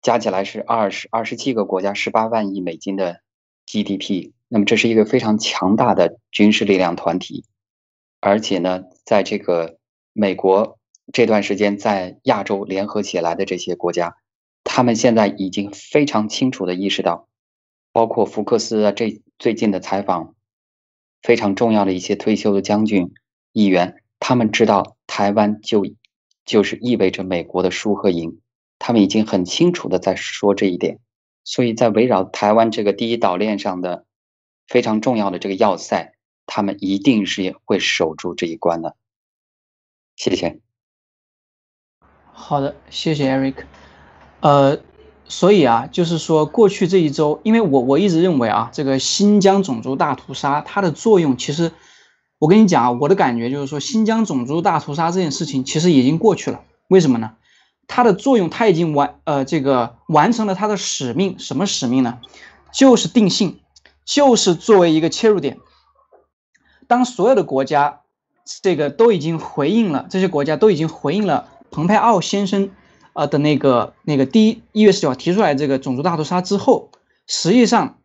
[0.01, 3.21] 加起来是二十二十七个国家，十八万亿美金的
[3.65, 4.33] GDP。
[4.47, 7.45] 那么，这是一个非常强大的军事力量团体。
[8.19, 9.77] 而且呢，在这个
[10.11, 10.77] 美国
[11.13, 14.17] 这段时间在亚洲联合起来的这些国家，
[14.75, 17.29] 他们现在已经非常清楚的意识到，
[17.93, 20.35] 包括福克斯啊，这最近的采访。
[21.21, 23.13] 非常重要的一些退休的将军、
[23.53, 25.85] 议员，他们知道台湾就
[26.43, 28.41] 就是意味着美国的输和赢，
[28.77, 30.99] 他们已经很清楚的在说这一点。
[31.45, 34.05] 所以在围绕台湾这个第一岛链上的
[34.67, 36.11] 非常重要的这个要塞，
[36.45, 38.97] 他们一定是会守住这一关的。
[40.17, 40.59] 谢谢。
[42.33, 43.63] 好的，谢谢 Eric。
[44.45, 44.77] 呃。
[45.27, 51.71] 所以啊，就是说过去这一周，因为我我一直认为啊，这个新疆种族大屠杀它的作用，其实
[52.37, 56.61] 我跟你讲啊，我的感觉就是说，新疆种族大屠杀这件事情其实已经过去了。
[56.89, 57.31] 为什么呢？
[57.87, 61.39] 它的作用它已经完呃这个完成了它的使命。
[61.39, 62.19] 什么使命呢？
[62.71, 63.61] 就是定性，
[64.05, 65.57] 就是作为一个切入点。
[66.85, 68.01] 当所有的国家
[68.61, 72.69] 这个都已经回应了，这些国家都已经回应了蓬佩奥先生。
[73.15, 76.89] 啊的那个那个第一一月十九号提出来这个种族大屠杀之后，
[77.25, 77.99] 实际上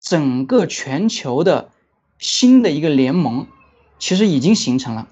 [0.00, 1.68] 整个全球的
[2.18, 3.46] 新的一个联盟
[3.98, 5.06] 其实已经形成了。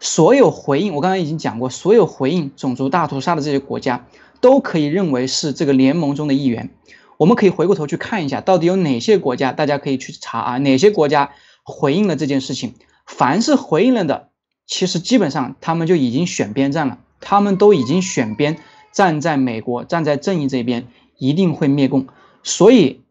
[0.00, 4.06] 所有回应我刚才已经讲过，所有回应种族大屠杀的这些国家
[4.40, 6.70] 都可以认为是这个联盟中的一员。
[7.18, 11.30] 我们可以回过头去看一下，到底有哪些国家，大家可以去查啊，哪些国家
[11.62, 12.74] 回应了这件事情。
[13.06, 14.30] 凡是回应了的，
[14.66, 18.58] 其实基本上他们就已经选边站了，他们都已经选边。
[18.94, 20.86] 站在美国，站在正义这边，
[21.18, 22.06] 一定会灭共。
[22.44, 23.02] 所以，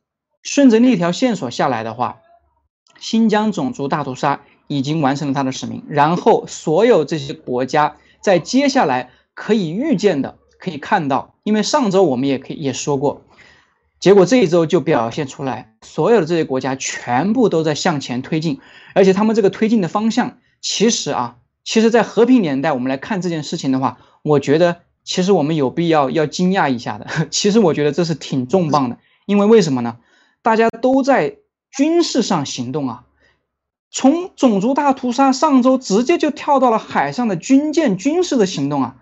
[0.41, 2.21] 顺着那条线索下来的话，
[2.99, 5.83] 新疆种族大屠杀已经完成了它的使命。
[5.89, 13.23] 然后，所有这些国家在接下来可以预见的、可以看到，因为上周我们也可以也说过，
[13.99, 18.61] 结果这一周就表现出来，所有的这些国家全部都在向前推进，
[18.93, 24.77] 而且他们这个推进的方向，其实啊，其实，在和平年代，我们来看这件事情的话，我觉得。
[25.03, 27.07] 其实我们有必要要惊讶一下的。
[27.29, 29.97] 其实我觉得这是挺重磅的，因为为什么呢？
[30.41, 31.37] 大家都在
[31.71, 33.03] 军事上行动啊，
[33.91, 38.95] 从种族大屠杀上周直接就跳到了海上的军舰军事的行动啊，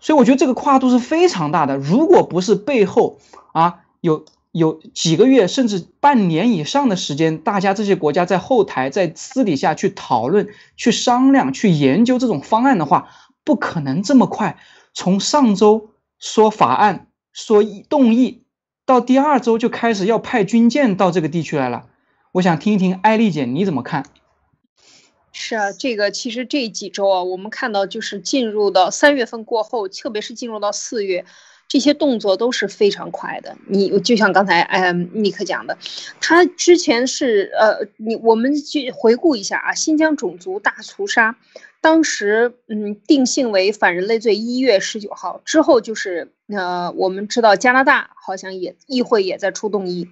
[0.00, 1.76] 所以我觉得这个跨度是非常大的。
[1.76, 3.18] 如果不是背后
[3.52, 13.08] 啊有有几个月甚至半年以上的时间，大家这些国家在后台在私底下去讨论、去商量、去研究这种方案的话，
[13.44, 14.58] 不可能这么快。
[14.94, 18.44] 从上周说法案说动议，
[18.84, 21.86] 到第二周就开始要派军舰到这个地区来了。
[22.32, 24.04] 我想听一听艾丽姐你怎么看？
[25.32, 31.24] 是啊，这个其实这几周啊，我们看到就是进入到三月份过后，特别是进入到四月，
[31.68, 33.56] 这些动作都是非常快的。
[33.66, 35.78] 你就像刚才哎尼克讲的，
[36.20, 41.34] 他之前是呃，你我们去回顾一下啊，新疆种族大屠杀。
[41.82, 44.36] 当时，嗯，定性为反人类罪。
[44.36, 50.08] 一月十九号之后，就是呃，我们知道加拿大好像也议会也在出动议，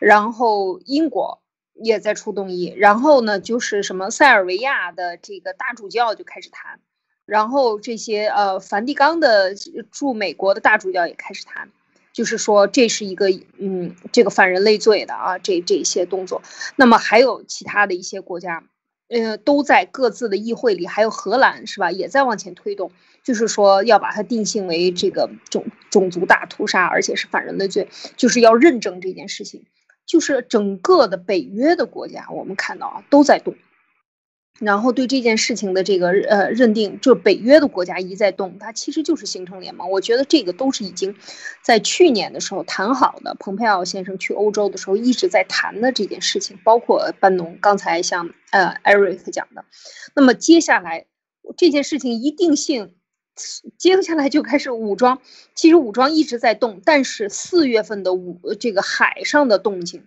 [0.00, 1.40] 然后英国
[1.72, 6.80] 也在出动议，然后呢，就是什么塞尔维亚的这个大主教就开始谈，
[7.26, 9.54] 然后这些呃梵蒂冈的
[9.92, 11.70] 驻美国的大主教也开始谈，
[12.12, 16.42] 就是说这是一个嗯这个反人类罪的啊这这些动作。
[16.74, 18.64] 那么还有其他的一些国家。
[19.08, 22.90] 呃，都在各自的议会里，还有荷兰是吧，也在往前推动，
[23.22, 29.64] 就是说要把它定性为这个种种族大屠杀，而且是反人类罪，就是要认证这件事情。
[30.06, 33.54] 就是整个的北约的国家，我们看到啊，都在动。
[34.60, 39.90] 然后对这件事情的这个呃认定，就北约的国家一再动，它其实就是形成联盟。
[39.90, 41.16] 我觉得这个都是已经
[41.60, 43.34] 在去年的时候谈好的。
[43.40, 49.64] 蓬佩奥先生去欧洲的时候一直在谈的这件事情，包括班农刚才像呃 Eric 讲的。
[50.14, 51.06] 那么接下来
[51.56, 52.94] 这件事情一定性，
[53.76, 55.20] 接下来就开始武装。
[55.56, 60.04] 其实武装一直在动，但是四月份的武这个海上的动静。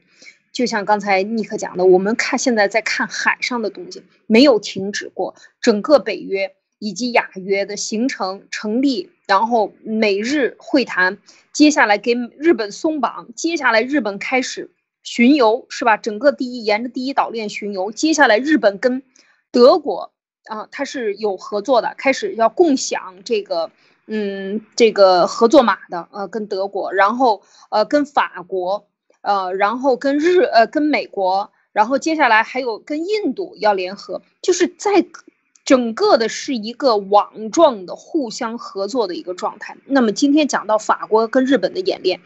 [0.51, 5.35] 就像刚才尼克讲的，我们看现在在看海上的动静，没有停止过。
[5.61, 11.19] 整个北约以及亚约的形成、成立，然后美日会谈，
[11.53, 14.71] 接下来给日本松绑，接下来日本开始
[15.03, 15.95] 巡游，是吧？
[15.95, 19.03] 整个第一沿着第一岛链巡游，接下来日本跟
[19.51, 20.11] 德国
[20.45, 23.69] 啊，它是有合作的，开始要共享这个，
[24.07, 28.87] 嗯，这个合作码的，呃，跟德国，然后呃，跟法国。
[29.21, 35.05] 呃，然后跟日呃跟美国，然后接下来还有跟印度要联合，就是在
[35.65, 39.75] 整个的是一个网状的互相合作的一个状态。
[39.85, 42.21] 那么今天讲到法国跟日本的演练，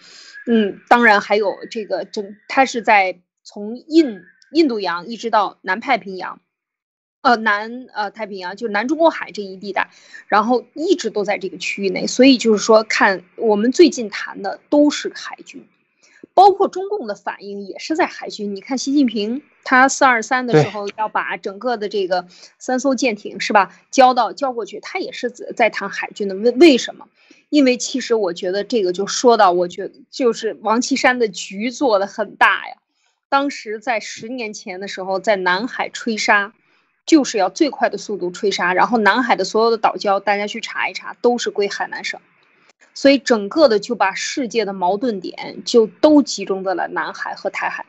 [0.46, 6.40] 嗯，当然还有这个整，它是在从印印度洋一直到南太平洋，
[7.22, 9.90] 呃南呃太平洋就南中国海这一地带，
[10.28, 15.68] 然后一直都在这个区域内，所以就是说看我们最近谈的都是海军。
[16.34, 18.56] 包括中共的反应也是在海军。
[18.56, 26.36] 你看，习近平他四二三的时候要把整个的这个三艘舰艇是吧交到交过去，他也是在谈海军的。
[26.36, 27.08] 为为什么？
[27.50, 32.76] 因为其实我觉得这个就说到，我觉得就是王岐山的局做的很大呀。
[33.28, 36.54] 当时在十年前的时候，在南海吹沙，
[37.06, 42.22] 就是要最快的速度吹沙，然后南海的所有的岛礁，大家去查一查，都是归海南省。
[42.94, 47.86] 所以整个的就把世界的矛盾点就都集中在了南海和台海，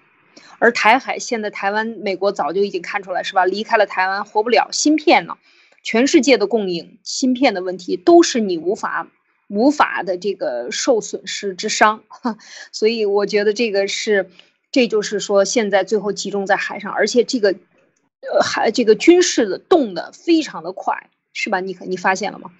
[0.59, 3.44] 而台海现在台湾美国早就已经看出来是吧？
[3.44, 5.37] 离开了台湾活不了，芯片呢，
[5.83, 9.09] 全世界的供应芯片的问题都是你无法
[9.48, 12.05] 无法的这个受损失之伤，
[12.72, 14.31] 所以我觉得这个是，
[14.70, 21.61] 这就是说现在最后集中在海上，而且这个呃海这个军事的动的非常的快，是吧？
[21.61, 22.50] 你可你发现了吗？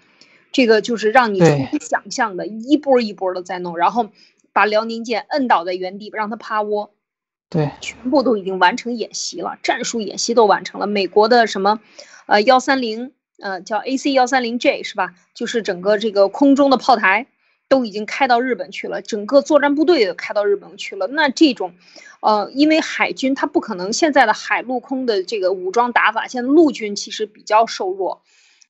[0.53, 4.11] 这个就是让你从想象的一波一波的在弄，然后
[4.53, 6.93] 把辽宁舰摁倒在原地，让它趴窝。
[7.49, 10.87] 对，全部都已经完成演习了，战术演习都完成了。
[10.87, 11.81] 美国的什么，
[12.27, 15.15] 呃，幺三零，呃，叫 AC 幺三零 J 是吧？
[15.35, 17.27] 就是整个这个空中的炮台
[17.69, 21.07] 都已经开到日本去了，整个作战部队也开到日本去了。
[21.09, 21.75] 那这种，
[22.21, 28.23] 呃，因为海军它不可能现在的海陆空的这个武装打法，现在陆军其实比较瘦弱。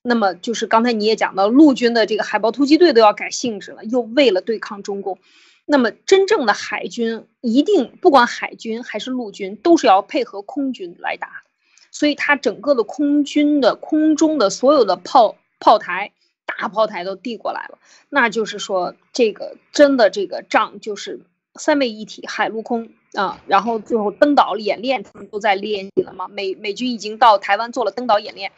[0.03, 5.17] 那么就是刚才你也讲到，陆军的这个海豹突击队都要改性质了，又为了对抗中共。
[5.65, 11.41] 那么真正的海军一定不管海军还是陆军，都是要配合空军来打。
[11.89, 16.11] 所以它整个的空军的空中的所有的炮炮台、
[16.45, 17.77] 大炮台都递过来了。
[18.09, 21.21] 那就是说，这个真的这个仗就是
[21.55, 23.41] 三位一体，海陆空啊。
[23.47, 26.27] 然后最后登岛演练，他们都在练习了嘛？
[26.27, 28.51] 美美军已经到台湾做了登岛演练。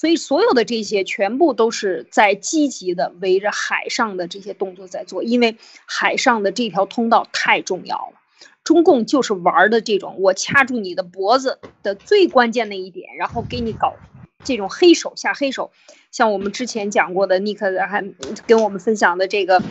[0.00, 8.14] 所以，所有的这些全部都是在积极的围着海上的这些动作在做，因为海上的这条通道太重要了。
[8.64, 13.92] 中共就是玩的这种，我掐住你的脖子的最关键的一点，然后给你搞
[14.42, 15.70] 这种黑手下黑手。
[16.10, 18.02] 像我们之前讲过的，尼克还
[18.46, 19.62] 跟我们分享的这个，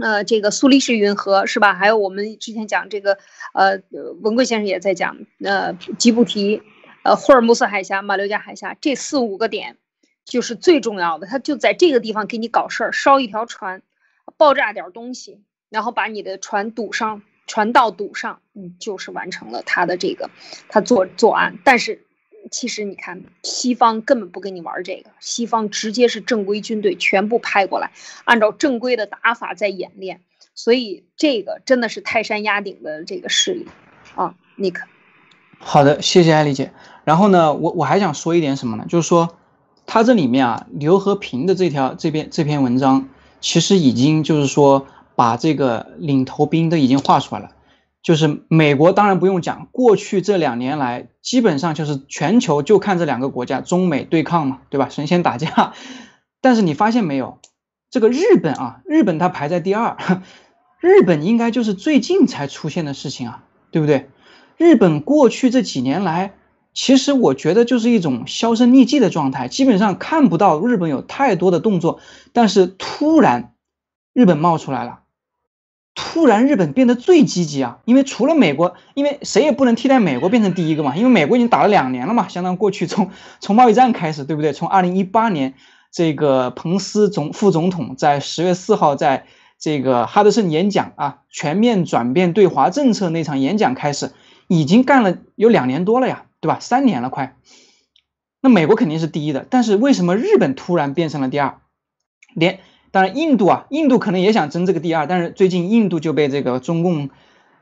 [0.00, 1.74] 呃，这个苏黎世运河是吧？
[1.74, 3.18] 还有我们之前讲这个，
[3.52, 3.78] 呃，
[4.22, 6.62] 文贵先生也在讲，呃，吉布提。
[7.04, 9.76] 呃，霍尔木斯海峡、马六甲海峡这四五个点，
[10.24, 11.26] 就是最重要的。
[11.26, 13.82] 他就在这个地方给你搞事儿，烧一条船，
[14.38, 20.30] 爆炸点东西，然后把你的船堵上，船道堵上，嗯，就是完成了他的这个
[20.70, 21.58] 他作作案。
[21.62, 22.06] 但是，
[22.50, 27.92] 其实你看，西方根本不跟你玩这个，西方直接是正规军队全部派过来，
[28.24, 30.22] 按照正规的打法在演练。
[30.54, 33.68] 所以，这个真的是泰山压顶的这个势力
[34.14, 34.86] 啊，尼克。
[35.66, 36.72] 好的，谢谢艾丽姐。
[37.04, 38.84] 然后呢，我我还想说一点什么呢？
[38.86, 39.30] 就是说，
[39.86, 43.08] 它这里面啊，刘和平的这条这篇这篇文章，
[43.40, 44.86] 其实已经就是说
[45.16, 47.50] 把这个领头兵都已经画出来了。
[48.02, 54.90] 就是美国当然不用讲，过去这两年来，基本上就是全球就看这两个国家中美对抗嘛，对吧？
[54.90, 55.72] 神仙打架。
[56.42, 57.38] 但是你发现没有，
[57.90, 59.96] 这个日本啊，日本它排在第二，
[60.78, 64.10] 日本应该就是最近才出现的事情啊，对不对？
[64.56, 66.32] 日本过去这几年来，
[66.72, 72.00] 其实我觉得就是一种销声匿迹的状态，基本上看不到日本有太多的动作，
[72.32, 73.52] 但是突然
[74.12, 75.00] 日本冒出来了，
[75.94, 77.78] 突然日本变得最积极啊！
[77.84, 84.52] 因为除了美国，因为谁也不能替代美国变成第一个嘛，因为美国已经打了两年了嘛，相当于过去从 从贸易战开始，对不对？
[84.52, 85.54] 从二零一八年
[85.92, 89.26] 这个彭斯总副总统在十月四号在
[89.60, 94.10] 这个哈德森演讲啊，全面转变对华政策那场演讲开始，
[94.48, 96.26] 已经干了有两年多了呀。
[96.40, 96.58] 对吧？
[96.60, 97.38] 三年了，快。
[98.42, 101.58] 那美国肯定是第一的，但是为什么日本突然变成了第二？
[102.34, 107.08] 连当然，印度啊，印度可能也想争这个第二，但是最近印度就被这个中共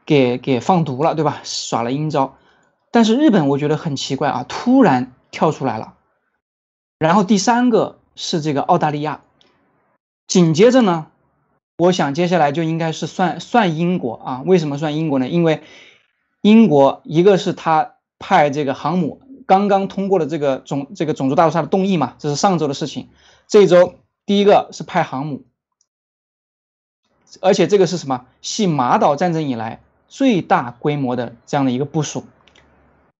[0.04, 1.42] 给给放毒了，对吧？
[1.44, 2.36] 耍了阴招。
[2.90, 5.94] 但是日本我觉得很奇怪啊，突然跳出来了。
[6.98, 9.20] 然后第三个是这个澳大利亚，
[10.26, 11.06] 紧接着呢，
[11.78, 14.42] 我想接下来就应该是算算英国啊。
[14.44, 15.28] 为什么算英国呢？
[15.28, 15.62] 因为
[16.42, 17.94] 英国一个是他。
[18.24, 23.08] 派这个航母刚刚通过了这个种这个种族大屠杀的动议嘛，这是上周的事情。
[23.48, 25.42] 这周第一个是派航母，
[27.40, 28.26] 而且这个是什么？
[28.40, 32.22] 系马岛战争以来最大规模的这样的一个部署。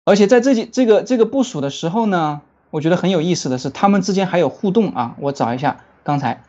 [0.05, 5.17] 而且在这这个这个部署的时候呢，我觉得很有意思的是，他们之间还有互动啊。
[5.19, 6.45] 我找一下刚才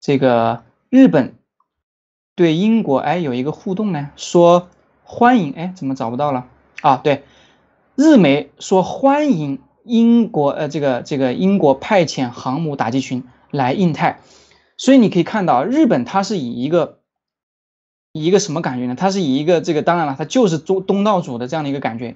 [0.00, 1.34] 这个日本
[2.34, 4.70] 对英国哎有一个互动呢，说
[5.10, 6.46] 欢迎哎怎么找不到了
[6.82, 6.96] 啊？
[7.02, 7.24] 对。
[7.96, 14.20] 日媒说欢迎英国，呃，这个这个英国派遣航母打击群来印太，
[14.78, 17.00] 所以你可以看到，日本它是以一个
[18.12, 18.94] 以一个什么感觉呢？
[18.96, 22.14] 它是以一个这个，当然了，它就是中东道主的这样的一个感觉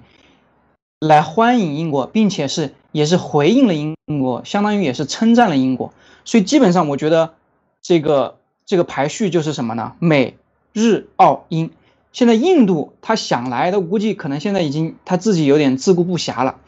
[0.99, 5.93] 来欢迎英国，并且是也是回应了英国，相当于也是称赞了英国。
[6.23, 7.35] 所以基本上我觉得
[7.81, 9.93] 这个这个排序就是什么呢？
[9.99, 10.37] 美
[10.73, 11.69] 日澳英。
[12.15, 16.61] 现在印度他想来的，估计可能现在已经他自己有点自顾不暇了。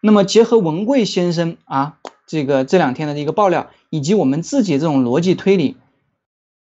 [0.00, 5.76] 那么结合文贵先生啊，这个这两天的一个爆料，以及我们自己这种逻辑推理，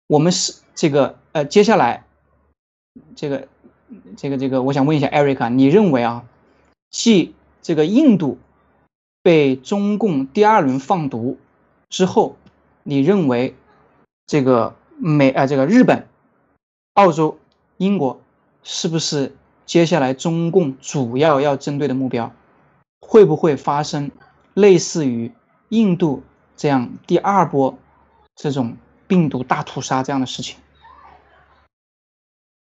[0.05, 2.05] 我们是这个呃，接下来
[3.15, 3.47] 这个
[4.15, 6.23] 这个这个，我想问一下 Eric，你认为啊，
[6.91, 8.37] 继这个印度
[9.23, 11.39] 被中共第二轮放毒
[11.89, 12.35] 之后，
[12.83, 13.55] 你认为
[14.27, 16.07] 这个美啊这个日本、
[16.93, 17.39] 澳洲？
[17.81, 18.21] 英国
[18.61, 22.31] 是不是接下来中共主要要针对的目标？
[22.99, 24.11] 会不会发生
[24.53, 25.31] 类似于
[25.69, 26.21] 印度
[26.55, 27.75] 这样第二波
[28.35, 28.77] 这种
[29.07, 30.57] 病毒大屠杀这样的事情？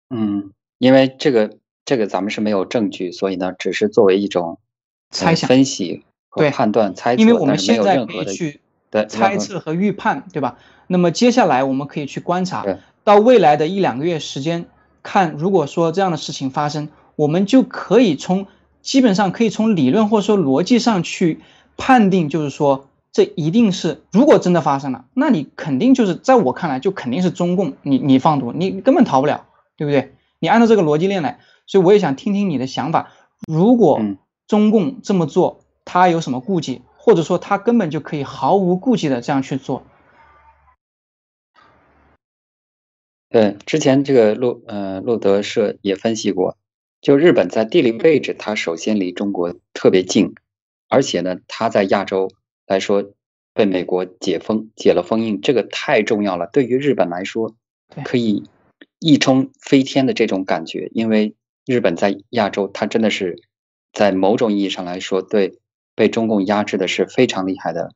[0.09, 4.59] 嗯，因为这个这个咱们是没有证据，所以呢，只是作为一种
[5.11, 7.21] 猜想、分析和判断、猜测。
[7.21, 8.59] 因为我们现在可以去
[9.11, 10.57] 猜测和预判，对吧？
[10.87, 12.65] 那么接下来我们可以去观察
[13.05, 14.65] 到未来的一两个月时间。
[15.05, 18.49] 看，如果说这样的事情发生，我们就可以从
[18.83, 21.41] 基本上可以从理论或者说逻辑上去
[21.77, 29.45] 判定，就是说这一定是，如果真的发生了，那你肯定就是在我看来就肯定是中共你你放毒，你根本逃不了，
[29.77, 30.15] 对不对？
[30.41, 33.11] 你按照这个逻辑链来，所以我也想听听你的想法。
[33.47, 34.01] 如果
[34.49, 39.83] 中共这么做，他有什么顾忌，或者说他根本就可以毫无顾忌的这样去做？
[43.35, 46.57] 对，之前这个路呃路德社也分析过，
[47.01, 50.37] 就日本在地理位置，它首先离中国特别近，
[50.89, 52.31] 而且呢，它在亚洲
[52.65, 53.11] 来说
[53.53, 56.49] 被美国解封解了封印，这个太重要了。
[56.53, 57.57] 对于日本来说，
[58.05, 58.45] 可以
[59.01, 61.35] 一冲飞天的这种感觉，因为
[61.67, 63.43] 日本在亚洲，它真的是
[63.93, 65.59] 在某种意义上来说，对
[65.97, 67.91] 被中共压制的是非常厉害的。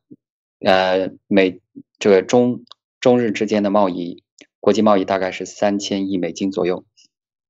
[0.59, 1.61] 呃，美
[2.01, 2.65] 这个中
[2.99, 4.25] 中日之间的贸易。
[4.61, 6.85] 国际贸易大概是三千亿美金左右，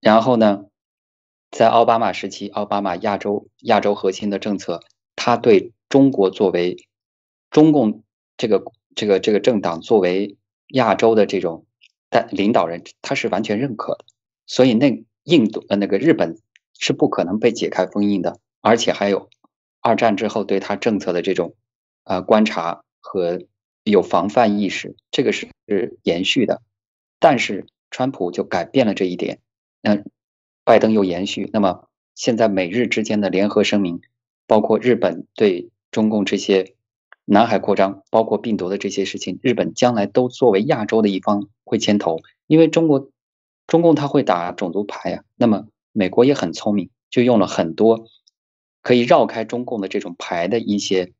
[0.00, 0.66] 然后呢，
[1.50, 4.80] 在奥巴马时期，奥巴马亚洲亚洲核心的政策，
[5.16, 6.86] 他对中国作为
[7.50, 8.04] 中共
[8.36, 8.62] 这个
[8.94, 10.36] 这个这个政党作为
[10.68, 11.64] 亚洲的这种
[12.10, 14.04] 带领导人，他是完全认可的。
[14.46, 16.38] 所以那印度呃那个日本
[16.78, 19.30] 是不可能被解开封印的，而且还有
[19.80, 21.54] 二战之后对他政策的这种
[22.04, 23.42] 呃观察和
[23.82, 25.48] 有防范意识，这个是
[26.02, 26.60] 延续的。
[27.20, 29.40] 但是川普就改变了这一点，
[29.80, 30.02] 那
[30.64, 31.50] 拜登又延续。
[31.52, 34.00] 那么现在美日之间的联合声明，
[34.46, 36.74] 包括日本对中共这些
[37.24, 43.10] 南海扩张，包括病毒的这些事情，日本将来都作为亚洲的一方会牵头，因为中国
[43.66, 45.24] 中共他会打种族牌呀。
[45.36, 48.06] 那么美国也很聪明，就用了很多
[48.82, 51.12] 可以绕开中共的这种牌的一些，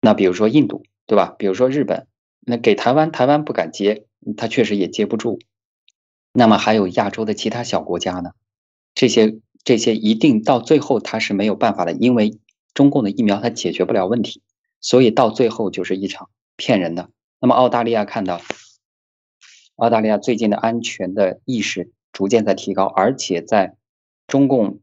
[0.00, 1.34] 那比如说印度，对吧？
[1.38, 2.06] 比如说日本，
[2.40, 4.05] 那给台湾，台湾不敢接。
[4.36, 5.38] 他确实也接不住，
[6.32, 8.32] 那么还有亚洲的其他小国家呢？
[8.94, 12.38] 这些这些一定到最后他是没有办法的，因为
[12.72, 14.42] 中共的疫苗它解决不了问题，
[14.80, 17.10] 所以到最后就是一场骗人的。
[17.40, 18.40] 那么澳大利亚看到，
[19.76, 23.76] 澳大利亚最近的安全的意识逐渐在提高，而且在
[24.26, 24.80] 中共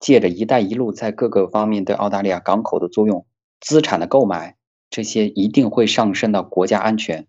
[0.00, 3.26] 借着“一带一路”在各个方面对澳大利亚港口的作用、
[3.60, 4.56] 资产的购买，
[4.90, 7.26] 这些一定会上升到国家安全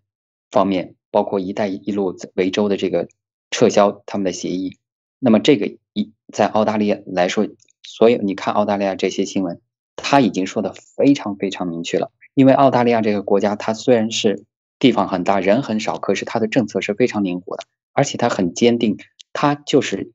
[0.52, 3.08] 方面，包括“一带一路”维州的这个
[3.52, 4.78] 撤销他们的协议。
[5.20, 7.48] 那么这个一在澳大利亚来说，
[7.84, 9.60] 所以你看澳大利亚这些新闻，
[9.96, 12.12] 他已经说的非常非常明确了。
[12.34, 14.46] 因为澳大利亚这个国家，它虽然是
[14.78, 18.98] 地方很大，人很少，可是它的政策是非常灵活的，而且它很坚定，
[19.34, 20.12] 它就是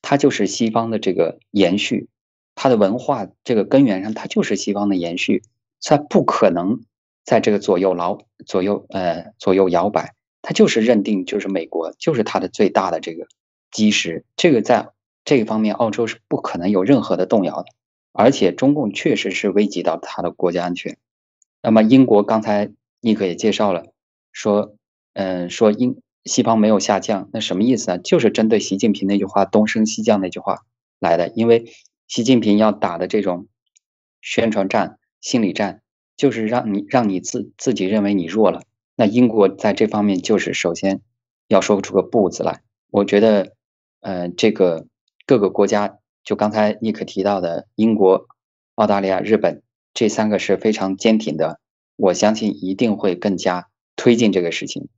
[0.00, 2.08] 它就是西方的这个延续，
[2.54, 5.42] 它的文化这个根源上，它就是西方的延续，
[5.82, 6.84] 它不可能
[7.24, 13.26] 在这个左右摇左右呃左右摇摆，它就是认定就是美国就是它的最大的这个
[13.70, 14.88] 基石，这个在
[15.24, 17.66] 这个方面，澳洲是不可能有任何的动摇的，
[18.12, 20.96] 而且中共确实是危及到它的国家安全。
[21.62, 23.84] 那么英国刚才尼克也介绍了，
[24.32, 24.74] 说，
[25.12, 27.98] 嗯，说英西方没有下降，那什么意思呢？
[27.98, 30.60] 就是针对习近平那句话“东升西降”那句话
[30.98, 31.28] 来的。
[31.28, 31.72] 因为
[32.08, 33.46] 习近平要打的这种
[34.20, 35.82] 宣传战、心理战，
[36.20, 38.60] 就是让你让你自自己认为你弱了。
[38.94, 41.00] 那英国在这方面就是首先
[41.48, 42.60] 要说出个不字来。
[42.90, 43.54] 我觉得，
[44.00, 44.86] 呃，这个
[45.24, 48.26] 各个国家，就刚才尼克提到的英国、
[48.74, 49.62] 澳大利亚、日本。
[49.94, 51.58] 这三个是非常坚挺的，
[51.96, 54.88] 我相信一定会更加推进这个事情。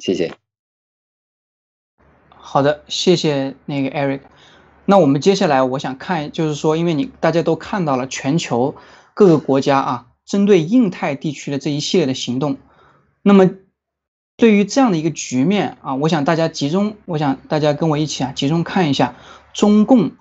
[0.00, 0.32] 谢谢。
[2.30, 4.20] 好的，谢谢那个 Eric。
[4.86, 8.74] 那我们接下来我想看，就是说，因为你大家都看到了全球
[9.12, 12.56] 各个国家啊，针对印太地区的这一系列的行动。
[13.22, 13.50] 那么，
[14.36, 19.16] 对于这样的一个局面啊，我想大家集中，我想大家跟我一起啊，集中看一下
[19.52, 20.12] 中共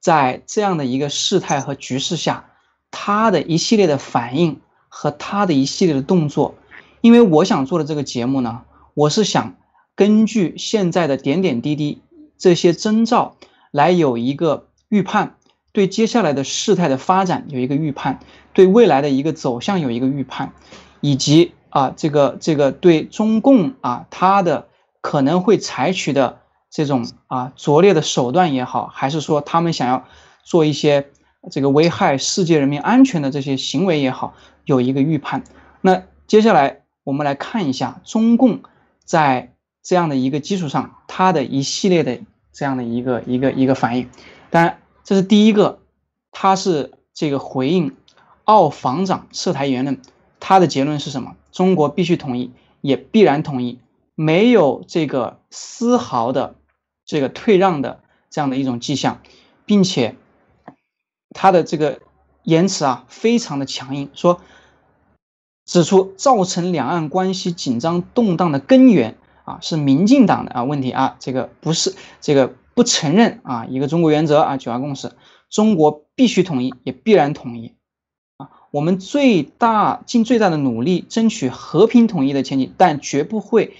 [0.00, 2.46] 在这样的一个事态和局势下。
[2.90, 6.56] 他的一系列的反应和他的一系列的动作，
[7.00, 8.62] 因为我想做的这个节目呢，
[8.94, 9.54] 我是想
[9.94, 12.02] 根据现在的点点滴滴
[12.36, 13.36] 这些征兆
[13.70, 15.36] 来有一个预判，
[15.70, 18.18] 对接下来的事态的发展有一个预判，
[18.52, 20.52] 对未来的一个走向有一个预判，
[21.00, 24.68] 以及啊这个这个对中共啊他的
[25.00, 26.40] 可能会采取的
[26.70, 30.04] 这种啊拙劣的手段也好，还是说他们想要
[30.42, 31.10] 做一些。
[31.50, 34.34] 这个危害世界人民安全的这些行为也好，
[34.66, 35.42] 有一个预判。
[35.80, 38.60] 那接下来我们来看一下中共
[39.06, 42.20] 在这样的一个基础上，它的一系列的
[42.52, 44.10] 这样的一个一个一个反应。
[44.50, 45.78] 当然，这是第一个，
[46.30, 47.96] 它是这个回应
[48.50, 50.00] 澳防长涉台言论，
[50.40, 51.36] 他的结论是什么？
[51.52, 53.78] 中国必须同意，也必然同意，
[54.16, 56.56] 没有这个丝毫的
[57.04, 59.20] 这个退让的这样的一种迹象，
[59.64, 60.16] 并且。
[61.32, 62.00] 他的这个
[62.42, 64.40] 言辞啊，非常的强硬，说
[65.64, 75.12] 指出造成两岸关系紧张动荡的根源啊，是民进党的啊问题啊，这个不是这个不承认啊一个中国原则啊九二共识，
[75.48, 77.76] 中国必须统一，也必然统一，
[78.70, 83.74] 我们最大尽最大的努力争取和平统一的前景，但绝不会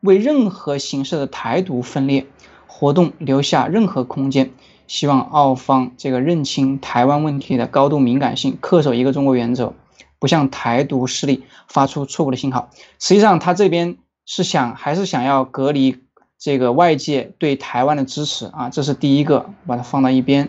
[0.00, 2.26] 为任何形式的台独分裂
[2.66, 4.50] 活动留下任何空间。
[4.86, 9.74] 希望澳方这个认清台湾问题的高度敏感性，恪守一个中国原则，
[10.18, 12.70] 不向台独势力发出错误的信号。
[12.98, 15.98] 实际上，他这边是想还是想要隔离
[16.38, 20.48] 这个外界对台湾的支持啊，这是第一个，把它放到一边。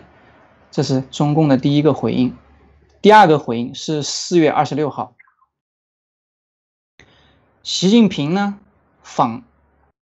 [0.70, 2.34] 这是中共的第一个回应。
[3.02, 5.16] 第二个回应是四月二十六号，
[7.64, 8.60] 习近平呢
[9.02, 9.42] 访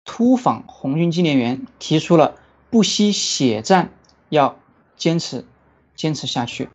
[0.04, 2.36] 突访红军纪念园，提出了
[2.70, 3.92] 不惜血战。
[4.28, 4.60] 要
[4.96, 5.44] 坚持，
[5.96, 6.70] 坚持下去。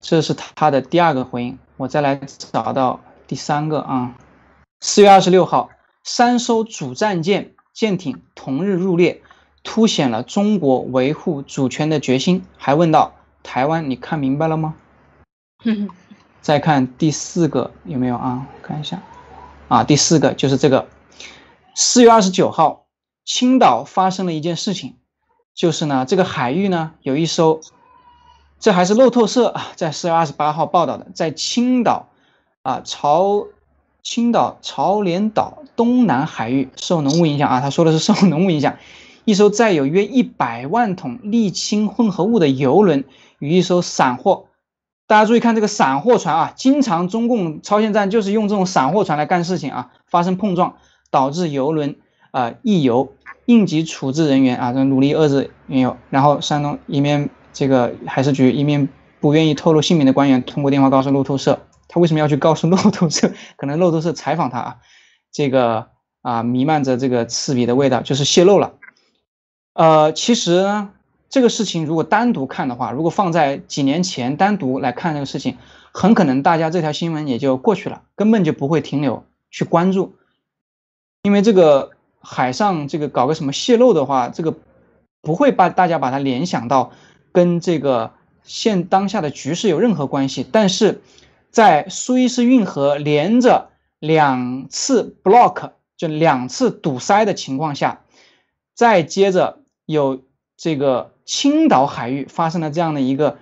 [0.00, 1.58] 这是他的第二个回应。
[1.76, 4.16] 我再来找到第三个啊。
[4.80, 5.70] 四月二十六号，
[6.04, 9.22] 三艘主战舰舰艇同日入列，
[9.64, 12.44] 凸显了中国维护主权的决心。
[12.56, 13.17] 还问到
[13.48, 14.74] 台湾，你看明白了吗？
[16.42, 18.46] 再看第四个有没有啊？
[18.60, 19.00] 看一下
[19.68, 20.86] 啊，第四个就是这个。
[21.74, 22.84] 四月二十九号，
[23.24, 24.96] 青岛发生了一件事情。
[25.54, 27.60] 就是呢，这个海域呢有一艘，
[28.60, 32.10] 这还是路透社啊，在四月二十八号报道的，在青岛
[32.60, 33.46] 啊朝
[34.02, 38.76] 青岛朝连岛东南海域受浓雾影响啊，他说的是受浓雾影响，
[39.24, 43.04] 一艘载有约一百万桶沥青混合物的油轮
[43.38, 44.46] 与一艘散货，
[45.06, 50.76] 大家注意看这个散货船啊，经常中共超限战就是用这种散货船来干事情啊，发生碰撞，
[51.10, 51.96] 导致油轮
[52.30, 53.12] 啊溢油。
[53.46, 55.96] 应急处置人员啊，这努力遏制原油。
[56.10, 61.58] 然后山东一面这个海事局一面不愿意透露姓名的官员通过电话告诉路透社，
[61.88, 63.32] 他为什么要去告诉路透社？
[63.56, 64.76] 可能路透社采访他啊，
[65.32, 65.86] 这个
[66.20, 68.74] 啊弥漫着这个刺鼻的味道，就是泄露了。
[69.72, 70.90] 呃，其实呢，
[71.28, 75.58] 这个事情如果单独看的话，如果放在几年前单独来看这个事情，
[75.92, 80.14] 很可能大家这条新闻也就过去了，根本就不会停留去关注，
[81.22, 84.54] 因为这个海上这个搞个什么泄漏的话，这个
[85.22, 86.92] 不会把大家把它联想到
[87.32, 88.12] 跟这个。
[88.44, 90.42] 现当下的局势有任何关系？
[90.50, 91.02] 但是，
[91.50, 93.68] 在苏伊士运河连着
[93.98, 98.00] 两次 block 就两次堵塞的情况下，
[98.74, 100.22] 再接着有
[100.56, 103.36] 这个青岛海域发生了这样的一个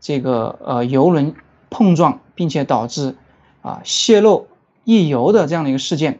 [0.00, 1.36] 这个呃游轮
[1.70, 3.14] 碰撞，并且导致
[3.62, 4.48] 啊泄漏
[4.82, 6.18] 溢油的这样的一个事件，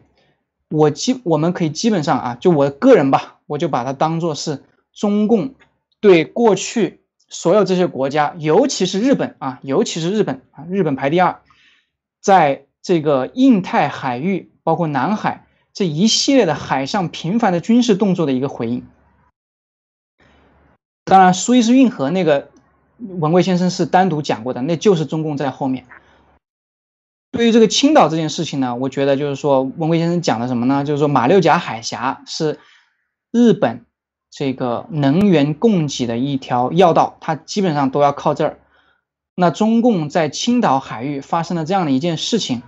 [0.70, 4.62] 我基我们可以基本上啊，就我个人吧，我就把它当做是
[4.94, 5.56] 中共
[6.00, 7.00] 对过去。
[7.30, 11.40] 所有这些国家，尤其是日本啊，尤其是日本啊，日本排第二，
[12.22, 18.86] 在这个印太海域，包括南海这一系列的海上频繁的军事动作的一个回应。
[21.08, 22.50] 当然，苏伊士运河那个
[22.98, 25.86] 文贵先生是单独讲过的，那就是中共在后面。
[27.32, 30.84] 对于这个青岛这件事情呢，我觉得就是说，文贵先生讲的什么呢？
[30.84, 32.58] 就是说马六甲海峡是
[33.32, 33.84] 日本。
[34.30, 38.58] 这个能源供给的一条要道，它基本上都要靠这儿。
[39.34, 42.62] 那中共在青岛海域发生了这样的一件事情，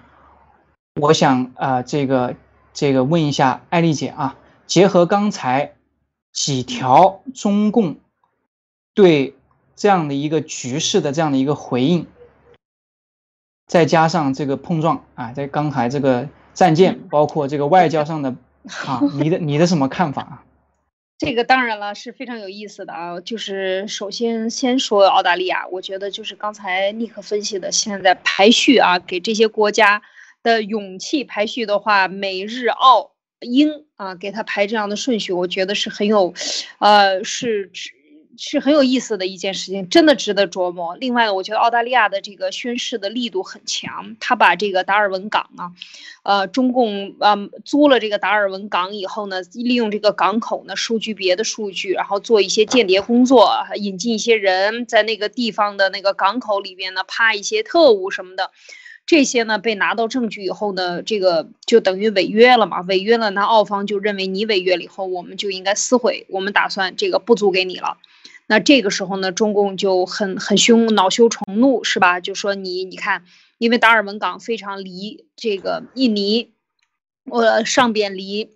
[0.99, 2.35] 我想啊，这个
[2.73, 4.37] 这个问一下艾丽姐啊，
[4.67, 5.75] 结合刚才
[6.33, 7.97] 几条中共
[8.95, 9.35] 对
[9.77, 12.07] 这样的一个局势的这样的一个回应，
[13.67, 18.35] 再加上这个碰撞啊，在刚才这个战舰，包括这个外交上的
[18.87, 20.45] 啊，你的你的什么看法啊？
[21.19, 30.03] 这个当然了是非常有意思的啊，就是首先先说澳大利亚，我觉得就是刚才尼克分析的，现在排序啊，给这些国家
[30.43, 36.35] 的勇气排序的话，美日澳英啊，给他排这样的顺序，我觉得是很有，
[36.81, 37.71] 呃，是。
[38.43, 40.97] 是很有意思的一件事情，真的值得琢磨。
[40.97, 45.73] 另外呢，我觉得澳大利亚的这个宣誓的力度很强，他把这个达尔文港啊，
[46.23, 47.37] 呃，中共呃
[47.67, 58.51] 租了这个达尔文港以后呢，利用这个港口呢收集别的数据，然后做一些间谍工作，引进一些人在那个地方的那个港口里边呢，趴一些特务什么的，
[59.05, 67.99] 这些呢被拿到证据以后呢，这个就等于违约了嘛，违约了，那澳方就认为你违约了以后，我们就应该撕毁，我们打算这个不租给你了。
[68.51, 72.19] 那这个时候呢，中共就很很凶，恼羞成怒，是吧？
[72.19, 73.23] 就说你，你看，
[73.59, 76.53] 因为达尔文港非常离这个印尼，
[77.31, 78.51] 呃，上边离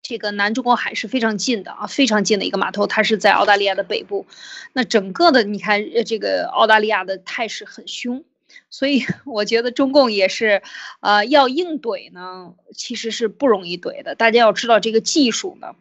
[0.00, 4.26] 这个南中国海是非常近的啊，非常近的一个码头，它是在澳大利亚的北部。
[4.72, 8.24] 那整个的，你看，这个澳大利亚的态势很凶。
[8.70, 10.62] 所以 我觉得中共也是，
[11.00, 14.14] 呃，要硬怼呢，其实是不容易怼的。
[14.14, 15.74] 大家要知道这个技术呢，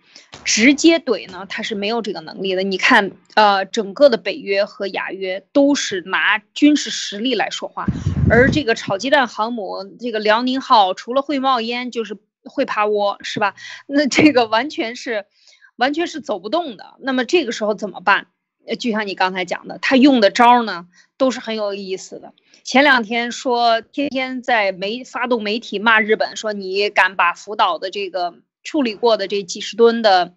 [0.43, 2.63] 直接怼呢，它是没有这个能力的。
[2.63, 7.85] 你看，呃，整个的北约和亚约都是拿军事实力来说话，
[8.29, 13.55] 而这个炒鸡蛋航母，这个辽宁号除了会冒烟就是会趴窝，是吧？
[13.87, 15.25] 那这个完全是，
[15.75, 16.95] 完全是走不动的。
[16.99, 18.27] 那么这个时候怎么办？
[18.67, 20.87] 呃就像你刚才讲的，他用的招呢，
[21.17, 22.33] 都是很有意思的。
[22.63, 30.35] 前两天说天天在媒发动媒体骂日本，说你敢把福岛的这个处理过的这几十吨的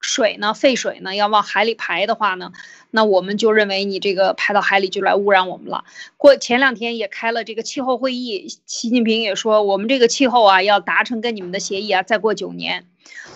[0.00, 2.52] 水呢，废水呢，要往海里排的话呢，
[2.90, 5.84] 那我们就认为你这个排到海里就来污染我们了。
[6.16, 12.86] 过前两天也开了这个气候会议，习近平也说我们这个气候啊要达成跟你们的协议啊，再过九年，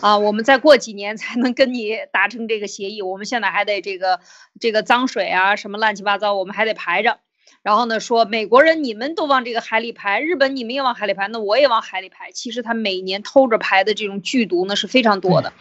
[0.00, 3.02] 啊，我们再过几年才能跟你达成这个协议。
[3.02, 4.20] 我们现在还得这个
[4.60, 7.18] 这个脏水啊什么乱七八糟，我们还得排着。
[7.60, 12.30] 然后呢，说美国人你们都往这个海里排，日本你们也往海里排，那我也往海里排。
[12.30, 15.52] 其实他每年偷着排的这种剧毒呢是非常多的。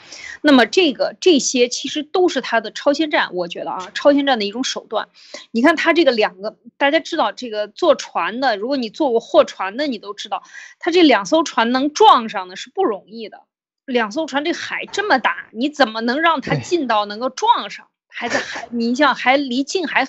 [0.41, 5.09] 那么这个这些其实都是他的超限战，我觉得啊，超限战的一种手段。
[5.51, 10.43] 你看他这个两个，大家知道这个坐船的，如果你坐过货船的，你都知道，
[10.79, 13.41] 他这两艘船能撞上呢是不容易的。
[13.87, 17.87] 两艘船这海这么大，你怎么能让它近到能够撞上？
[18.09, 20.07] 还在海，你像还离近海。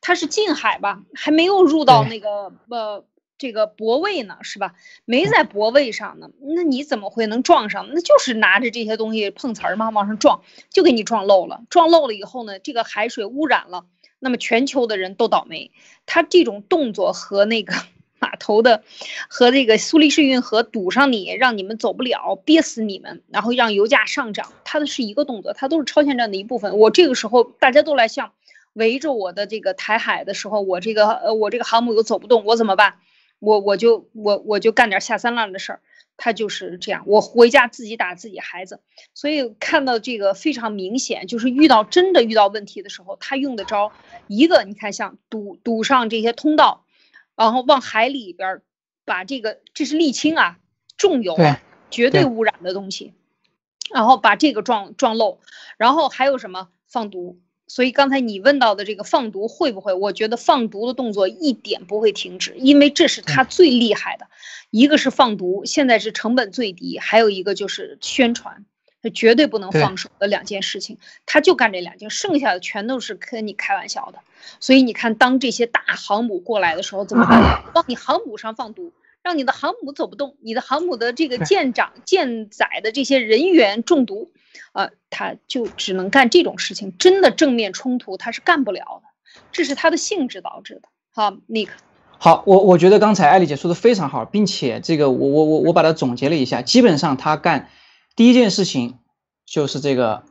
[0.00, 3.04] 它是近海吧，还没有入到那个呃
[3.36, 4.74] 这个泊位呢，是吧？
[5.04, 7.88] 没在泊位上呢，那你怎么会能撞上？
[7.92, 11.62] 那就是拿着这些东西碰瓷儿嘛，往上撞，就给你撞漏了。
[11.68, 13.86] 撞漏了以后呢，这个海水污染了，
[14.20, 15.72] 那么全球的人都倒霉。
[16.06, 17.74] 他这种动作和那个
[18.18, 18.82] 码头的，
[19.28, 26.78] 和这个苏黎世运河堵上你，让你们走不了，憋死你们，然后让油价上涨，它的是一个动作，它都是超限战的一部分。
[26.78, 28.32] 我这个时候大家都来向。
[28.74, 32.94] 围着我的这个台海的时候，我这个呃我这个航母又走不动，我怎么办？
[33.40, 35.80] 我我就我我就干点下三滥的事儿。
[36.20, 38.80] 他就是这样，我回家自己打自己孩子，
[39.14, 43.92] 所以看到这个非常明显，就是遇到真的遇到问题的时候，他用的招
[44.26, 46.84] 一个，你看像堵堵上这些通道，
[47.38, 48.60] 然后往海里边
[49.04, 50.58] 把这个这是沥青啊，
[50.96, 51.36] 重油，
[51.88, 53.14] 绝对污染的东西，
[53.94, 55.38] 然后把这个撞撞漏，
[55.76, 57.38] 然后还有什么放毒。
[57.68, 59.92] 所以刚才你问到的这个放毒会不会？
[59.92, 64.26] 我觉得放毒的动作一点不会停止，因为这是他最厉害的。
[64.70, 68.66] 一个是放毒，现在是成本最低；还有一个就是宣传，他
[69.14, 74.18] 绝对不能放手的两件事情，他就干这两件，剩下的全都是跟你开玩笑的。
[74.60, 77.62] 所以你看，当这些大航母过来的时候怎么办？
[77.74, 78.92] 往你航母上放毒。
[79.20, 84.30] 让你的航母走不动，你的航母的这个舰长、舰载的这些人员中毒，
[84.72, 86.96] 呃，他就只能干这种事情。
[86.96, 90.82] 真的正面冲突他是干不了的，这是他的性质导致的。
[91.12, 91.68] 好，Nick，
[92.16, 97.68] 好，我我觉得刚才艾丽姐说的非常好，并且这个我我我我把它总结了一下，基本上他干
[98.18, 98.98] 第一件事情
[99.46, 100.24] 就是这个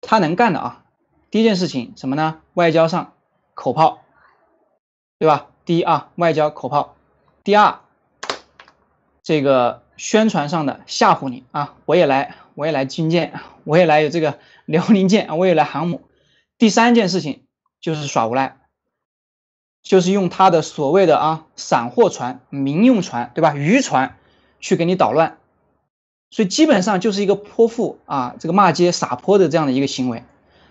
[0.00, 0.84] 他能干的啊，
[1.30, 2.40] 第一件事情什么呢？
[2.54, 3.12] 外交上
[3.54, 4.00] 口炮，
[5.16, 5.46] 对吧？
[5.64, 6.96] 第一啊，外交口炮，
[7.44, 7.78] 第二。
[9.22, 16.02] 这个宣传上的吓唬你啊，我也来，我也来军舰，我也来有这个 辽宁舰，我也来航母。
[16.58, 17.46] 第三件事情
[17.80, 18.56] 就是耍无赖，
[19.84, 23.54] 就是用他的所谓的啊散货船、民用船，对吧？
[23.54, 24.18] 渔船
[24.58, 25.38] 去给你捣乱，
[26.30, 30.22] 所以基本上就是一个泼妇啊，这个骂街撒泼的这样的一个行为。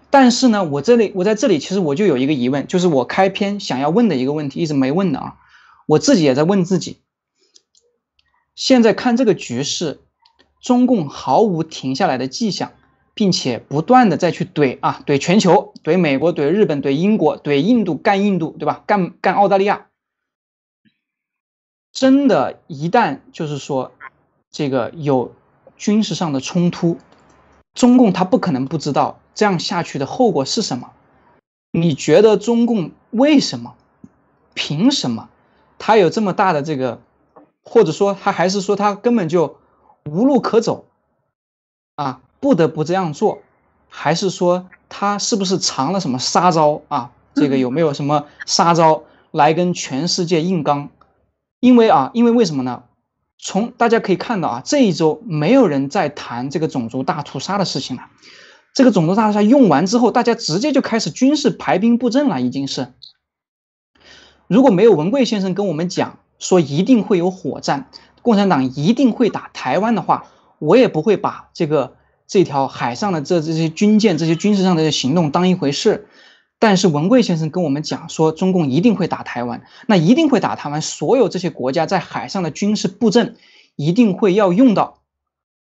[0.10, 5.36] 但是呢，我这里我在这里其实我就有一个疑问，就是我开篇想要问的一个问题，一直没问的啊，
[5.86, 7.02] 我自己也在问自己。
[8.56, 10.00] 现在看这个局势，
[10.62, 12.72] 中共毫无停下来的迹象，
[13.14, 18.84] 并且不断的再去怼啊，怼全球，怼美国，怼日本，怼英国，怼印度，干印度，对吧？
[18.88, 19.88] 干干澳大利亚。
[21.92, 23.92] 真的，一旦就是说
[24.52, 25.36] 这个有
[25.80, 27.00] 军事上的冲突，
[27.74, 30.92] 中共他不可能不知道这样下去的后果是什么。
[31.72, 33.74] 你觉得中共为什么？
[34.54, 35.30] 凭什么？
[35.80, 37.00] 他有这么大的这个？
[37.64, 39.58] 或者说他还是说他根本就
[40.06, 40.86] 无路可走，
[41.96, 43.40] 啊，不得不这样做，
[43.88, 47.12] 还是说他是不是藏了什么杀招啊？
[47.36, 50.90] 这个有没有什么杀招来跟全世界硬刚？
[51.60, 52.84] 因为啊，因为为什么呢？
[53.40, 58.04] 从大家可以看到啊，这一周没有人在谈这个种族大屠杀的事情了。
[58.76, 62.94] 这个种族大屠杀用完之后，大家直接就开始军事排兵布阵了，已经是。
[64.48, 66.20] 如果没有文贵先生跟我们讲。
[66.42, 67.90] 说一定会有火战，
[68.22, 70.28] 共产党一定会打台湾的话，
[70.58, 76.08] 我也不会把这个这条海上的这这些军舰、这些军事上的行动当一回事。
[76.60, 83.38] 但是文贵先生跟我们讲说，中共一定会打台湾，那一定会打台湾，所有这些国家在海上的军事布阵
[83.76, 85.00] 一定会要用到。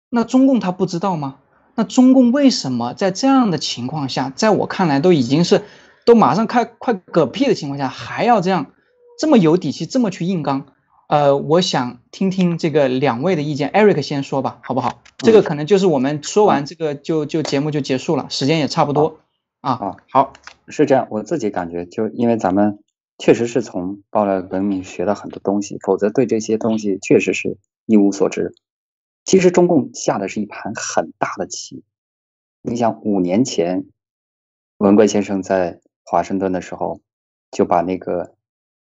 [0.10, 1.38] 那中共他不知道吗？
[1.76, 5.64] 那中共为什么在这样的情况下，在我看来都已经是
[6.04, 8.72] 都马上开快嗝屁的情况下，还要这样？
[9.18, 10.66] 这么有底气，这么去硬刚，
[11.08, 13.70] 呃，我想听听这个两位的意见。
[13.70, 15.02] Eric 先说吧，好不好？
[15.18, 19.20] 这个可能就是我们说完这个就就节目就结束了，时间也差不多
[19.62, 19.74] 啊。
[19.74, 20.34] 啊，好，
[20.68, 22.84] 是这样，我自己感觉就因为咱们
[23.18, 28.54] 确实是从爆料文明学了很多东西，否则对这些东西确实是一无所知。
[29.26, 31.84] 其实中共下的是一盘很大的棋。
[32.62, 33.86] 你想，五年前
[34.78, 37.02] 文贵先生在华盛顿的时候
[37.52, 38.36] 就把那个。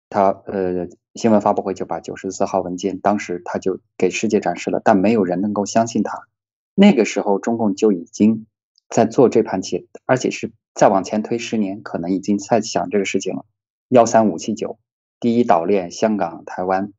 [0.08, 6.28] 他呃，新闻发布会就把九十四号文件，当时他就给世界展示了，但没有人能够相信他。
[6.76, 8.46] 那个时候，中共就已经
[8.88, 13.44] 在做这盘棋，而且是再往前推十年，可能已经在想这个事情了。
[13.88, 14.78] 幺三五七九，
[15.20, 16.92] 第一岛链香港、台湾，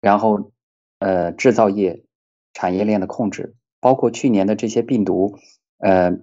[0.00, 0.52] 然后
[0.98, 2.04] 呃，制造业
[2.52, 5.38] 产业链的控制，包括去年的这些病毒，
[5.78, 6.18] 呃，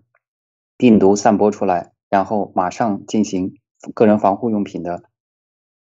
[0.78, 3.56] 病毒散播出来，然后马上进行
[3.94, 5.04] 个人防护用品的。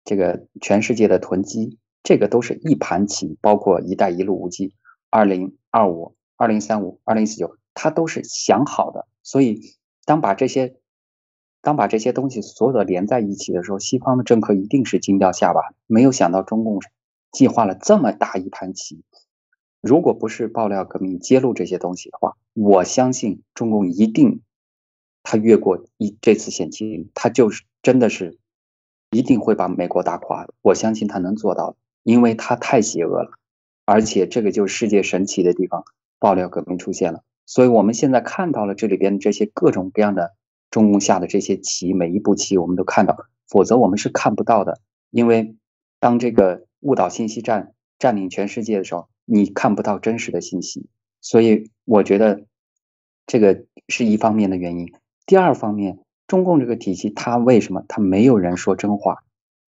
[0.05, 4.73] 这个全世界的囤积，这个都是一盘棋，包括“一带一路”五 G、
[5.11, 9.07] 二零二五、二零三五、二零四九，他都是想好的。
[9.23, 10.75] 所以，当把这些，
[11.61, 15.61] 当把这些东西所有的连在一起的时候，西方的政客一定是惊掉下巴。
[15.87, 16.79] 没有想到中共
[17.31, 19.03] 计划了这么大一盘棋。
[19.81, 24.41] 如果不是爆料革命揭露这些东西的话，我相信中共一定
[25.23, 28.37] 他越过一这次险情，他就是真的是。
[29.11, 33.31] 一定会把美国打垮，我相信他能做到，因为他太邪恶了，
[33.83, 35.83] 而且这个就是世界神奇的地方，
[36.19, 40.35] 爆料革命出现了，所以我们现在看到了这里边这些各种各样的
[40.69, 44.79] 中共下的这些棋，每一步棋我们都看到，否则我们是看不到的。
[45.09, 45.55] 因为
[45.99, 50.89] 当这个误导信息战占领全世界的时候，你看不到真实的信息。
[51.21, 52.45] 所以我觉得
[53.25, 54.93] 这个是一方面的原因。
[55.25, 55.97] 第二方面，
[56.27, 59.23] 中共这个体系，它为什么它没有人说真话？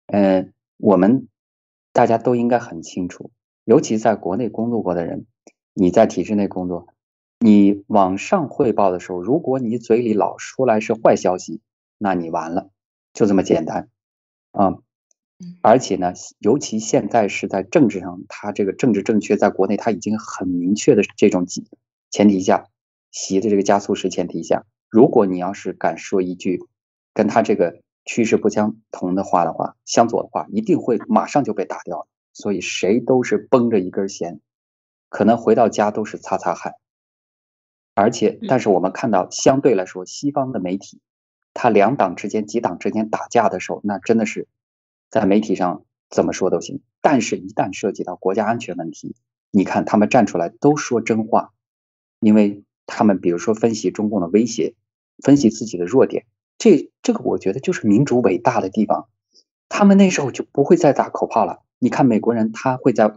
[0.08, 1.26] 嗯，我们
[1.94, 3.30] 大家都应该很清楚，
[3.64, 5.24] 尤其在国内工作过的人，
[5.72, 6.88] 你在体制内工作。
[7.42, 11.60] 你往上汇报的时候，如果你嘴里老出来是坏消息，
[11.98, 12.70] 那你完了，
[13.12, 13.88] 就这么简单
[14.52, 14.78] 啊！
[15.60, 21.44] 而且呢，尤其现在是在政治上，他这个政治正确在国内他已经很明确的这种
[22.12, 22.68] 前提下，
[23.10, 26.60] 习的这个加速式前提下，如果你要是敢说一句
[27.12, 32.06] 跟他这个趋势不相同的话的话，相左的话，一定会马上就被打掉。
[32.32, 34.40] 所以谁都是绷着一根弦，
[35.08, 36.74] 可能回到家都是擦擦汗。
[37.94, 41.00] 而且，但是我们看到，相对来说，西方的媒体，
[41.52, 44.48] 它两党之间、几党之间打架的时候，那真的是
[45.10, 46.80] 在媒体上怎么说都行。
[47.02, 49.14] 但是，一旦涉及到国家安全问题，
[49.50, 51.52] 你看他们站出来都说真话，
[52.20, 54.74] 因为他们比如说分析中共的威胁，
[55.22, 56.24] 分析自己的弱点，
[56.56, 59.08] 这这个我觉得就是民主伟大的地方。
[59.68, 61.60] 他们那时候就不会再打口炮了。
[61.78, 63.12] 你看美国人，他会在。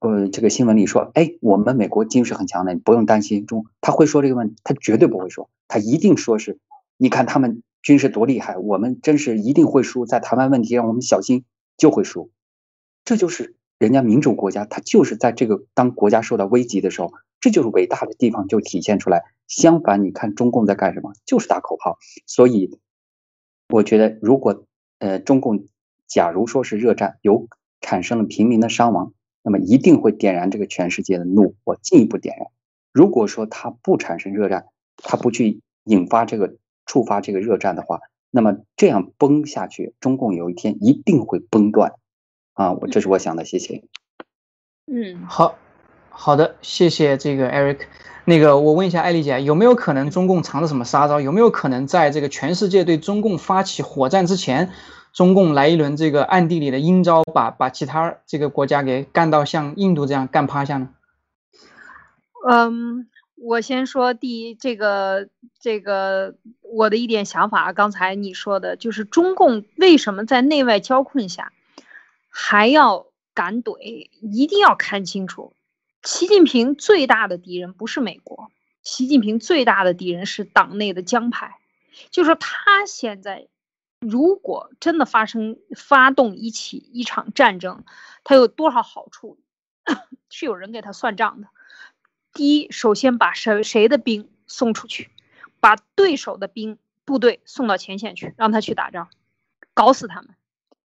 [0.00, 3.46] 呃，这个新闻里说，哎，我们美国军事很强的，你不用担心。
[3.46, 6.58] 中他会说这个问题，他绝对不会说，他一定说是，
[6.96, 11.44] 你看他们军事多厉害，我们真是一定会输，在台湾问题让我们小心
[11.76, 12.30] 就会输。
[13.04, 19.22] 这就是人家民主国家，他就是在这个当国家受到危机的时候，这就是伟大的地方就体现出来。
[19.46, 21.98] 相反，你看中共在干什么，就是打口号。
[22.26, 22.78] 所以，
[23.68, 24.64] 我觉得如果
[24.98, 25.66] 呃中共
[26.06, 27.46] 假如说是热战，有
[27.80, 29.12] 产生了平民的伤亡。
[29.46, 32.48] 那么一定会点燃这个全世界的怒火，进一步点燃。
[32.92, 34.66] 如果说它不产生热战，
[34.96, 38.00] 它不去引发这个触发这个热战的话，
[38.32, 41.92] 那么这样崩下去，中共有一天一定会崩断。
[42.54, 43.84] 啊，我这是我想的，谢谢。
[44.90, 45.56] 嗯，好
[46.08, 47.82] 好的，谢谢这个 Eric。
[48.24, 51.20] 那个我问一下艾丽姐，有没有可能中共藏着什么杀招？
[51.20, 54.72] 有没有可能在这个全世界对中共发起火战之前？
[55.16, 60.90] 中共来一轮这个暗地里的阴招，把把其他这个国家给干到像印度这样干趴下呢？
[62.46, 71.50] 嗯，我先说第一，这个这个我的一点想法，刚才你说的就是中共为什么在内外交困下
[72.28, 74.10] 还要敢怼？
[74.20, 75.54] 一定要看清楚，
[76.02, 78.50] 习近平最大的敌人不是美国，
[78.82, 81.56] 习近平最大的敌人是党内的江派，
[82.10, 83.46] 就说他现在。
[84.00, 87.84] 如果真的发生发动一起一场战争，
[88.24, 89.38] 它有多少好处？
[90.30, 91.48] 是有人给他算账的。
[92.32, 95.10] 第一，首先把谁谁的兵送出去，
[95.60, 99.08] 把对手的兵部队送到前线去，让他去打仗，
[99.74, 100.34] 搞死他们。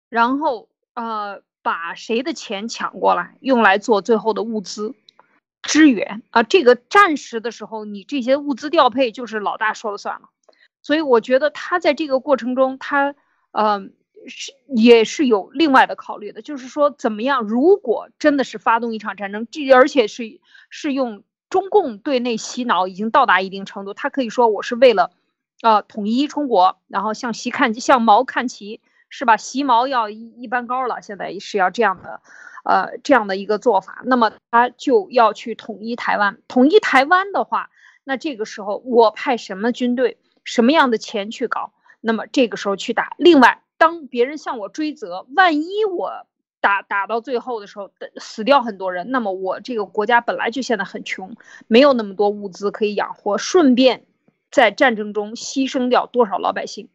[0.09, 4.93] 然后呃，把谁的钱抢过来，用来做最后的物资
[5.63, 6.43] 支援啊。
[6.43, 10.29] 这个战时的时候，你这些物资调配就是老大说了算了。
[10.81, 13.13] 所以我觉得他在这个过程中，他，
[13.51, 13.81] 呃，
[14.27, 25.11] 是也是有另外的考虑的，就是说怎么样，如果真的是发动一场战争，这而且是是用中共对内洗脑已经到达一定程度，他可以说我是为了，
[25.61, 28.79] 呃，统一中国，然后向习看向毛看齐，
[29.09, 29.37] 是吧？
[29.37, 32.21] 习毛要一一般高了，现在是要这样的，
[32.63, 37.69] 呃，这样的一个做法，那么他就要去统一台湾，统一台湾的话，
[38.03, 40.17] 那这个时候我派什么军队？
[40.43, 41.73] 什么样的钱去搞？
[41.99, 43.15] 那么这个时候去打。
[43.17, 46.25] 另外，当别人向我追责，万一我
[46.59, 51.35] 打打到最后的时候死掉很多人，那么我这个国家本来就现在很穷，
[51.67, 54.05] 没有那么多物资可以养活，顺便
[54.51, 56.89] 在战争中牺牲掉多少老百姓？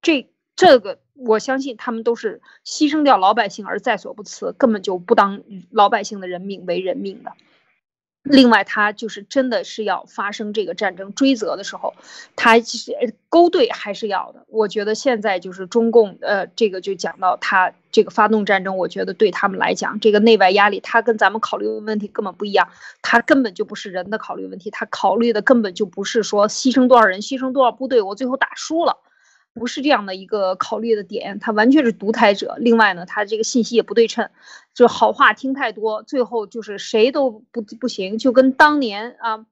[0.00, 7.32] 这这个我相信他们都是牺牲掉老百姓而在所不辞，根本就不当老百姓的人命为人命的。
[8.22, 11.92] 另外，他就是真的是要发生这个战争追责的时候，
[12.36, 14.44] 他其实勾兑还是要的。
[14.48, 22.68] 我觉得现在就是中共，呃，这个就讲到他这个发动战争，我觉得对他们来讲，这个内外压力，他跟咱们考虑的问题根本不一样，
[23.02, 28.98] 他根本就不是人的考虑问题，他考虑的根本就不是说牺牲多少人，牺牲多少部队，我最后打输了。
[29.54, 32.56] 不是这样的一个考虑的点，他完全是独裁者。
[32.58, 34.30] 另外呢，他这个信息也不对称，
[34.72, 38.16] 就好话听太多，最后就是谁都不不行。
[38.16, 39.44] 就跟当年啊，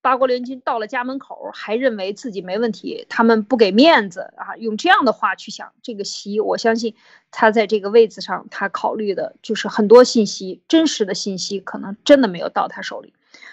[0.00, 6.94] 八国联军到了家门口，还认为自己没问题，他们不给面子啊，用这样的话去想这个习，我相信
[7.30, 13.12] 他在这个位子上，他考虑的就是很多信息，真实的信息可能真的没有到他手里，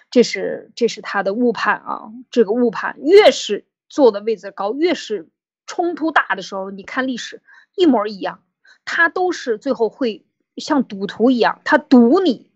[0.09, 2.13] 这是这是他的误判啊。
[2.31, 5.27] 这个误判越是坐的位子高，越是。
[5.69, 7.43] 冲突大的时候，你看历史
[7.75, 8.41] 一模一样，
[8.85, 10.25] 他都是最后会
[10.57, 12.49] 像赌徒一样，他赌你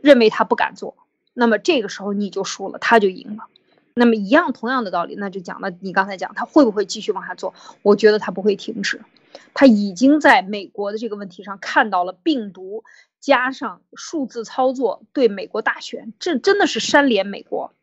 [0.00, 0.96] 认为他不敢做，
[1.34, 3.44] 那么这个时候你就输了，他就赢了。
[3.92, 7.52] 那么一样同样的道理，那就讲了，你刚才讲他会不会继续往下做？
[7.82, 9.02] 我觉得他不会停止，
[9.52, 12.84] 他已经在美国的这个问题上看到了病毒
[13.20, 17.74] 加上数字操作对美国大选，这真的是煽连美国。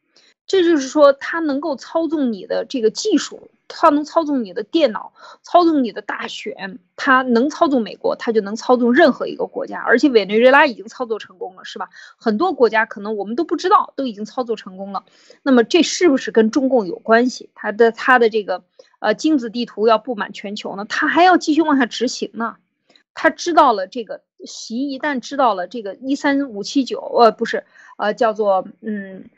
[0.47, 5.13] 这就是说，他能够操纵你的这个技术，他能操纵你的电脑，
[5.43, 9.79] 操纵你的大选，他能操纵美国，他就能操纵任何一个国家。
[9.79, 11.87] 而且委内瑞拉已经操作成功了，是吧？
[12.17, 15.05] 很多国家可能我们都不知道，都已经操作成功了。
[15.41, 17.49] 那么这是不是跟中共有关系？
[17.55, 18.63] 他的他的这个
[18.99, 20.85] 呃精子地图要布满全球呢？
[20.89, 22.57] 他还要继续往下执行呢？
[23.13, 27.63] 他知道了这个习一旦知道了这个一三五七九，呃，不是，
[27.95, 29.29] 呃，叫做嗯。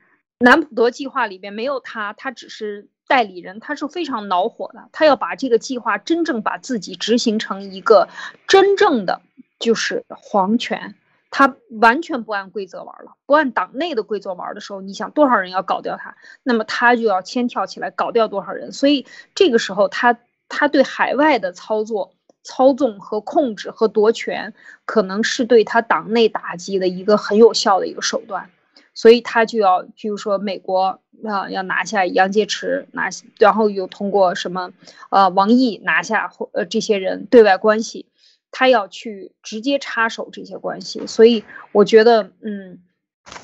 [0.43, 4.89] 南普陀计划里边没有他，他只是代理人，他是非常恼火的。
[4.91, 8.09] 他要把这个计划真正把自己执行成一个
[8.45, 9.21] 真正的
[9.57, 10.95] 就是皇权，
[11.31, 18.73] 他完全不按规则玩了，不按党内的规则玩的时候，你想多少人要搞掉他，那么他就要先跳起来搞掉多少人。
[18.73, 20.19] 所以这个时候，他
[20.49, 28.49] 他对海外的操作、操纵和控制和夺权，可能是对他党内打击的一个很有效的一个手段。
[28.95, 34.71] 所以他就要，比如说美国啊，要拿下杨洁篪，拿，然后又通过什么，
[35.09, 38.05] 呃，王毅拿下或呃这些人对外关系，
[38.51, 41.07] 他要去直接插手这些关系。
[41.07, 42.83] 所以我觉得，嗯，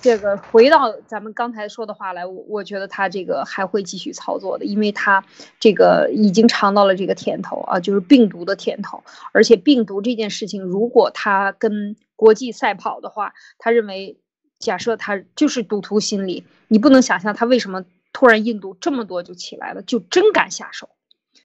[0.01, 5.25] 这个回到咱们刚才说的话来，我我觉得他这个还会继续操作的，因为他
[5.59, 9.03] 这个已经尝到了这个甜头啊，就是病毒的甜头。
[9.31, 14.19] 而且病毒这件事情，如果他跟国际赛跑的话，他认为。
[14.59, 20.89] 假设他就是赌徒心理，你不能想象他为什么突然印度这么多就起来了，就真敢下手。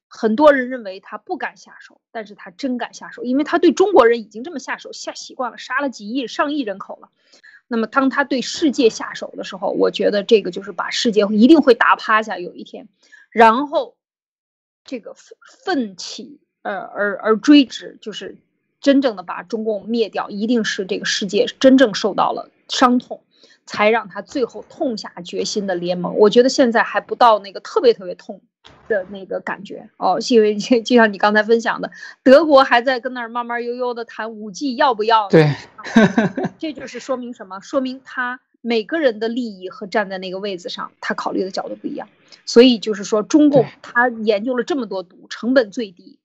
[0.09, 7.09] 很多人认为他不敢下手，但是他真敢下手，因为他对中国人已经这么下手下习惯了，杀了几亿上亿人口了。
[7.67, 12.89] 那么当他对世界下手的时候，我觉得这个就是把世界一定会打趴下，有一天，
[13.31, 13.97] 然后
[14.85, 15.17] 这个
[15.65, 18.37] 奋起呃而而追之，就是
[18.81, 22.51] 真正的把中共灭掉，一定是这个世界真正受到了。
[22.69, 23.23] 伤痛，
[23.67, 26.17] 才让他最后痛下决心的联盟。
[26.17, 28.41] 我觉得现在还不到那个特别特别痛
[28.89, 31.91] 的那个感觉哦，因为就像你刚才分享的，
[32.23, 35.29] 德国还在跟那儿慢慢悠悠的谈五 G 要不要？
[35.29, 35.55] 对，
[36.59, 37.61] 这就是说明什么？
[37.61, 42.09] 说明他每个人的利益和站在那个位子上，他考虑的角度不一样。
[42.47, 46.19] 所以就是说，中共他研究了这么多毒，成本最低，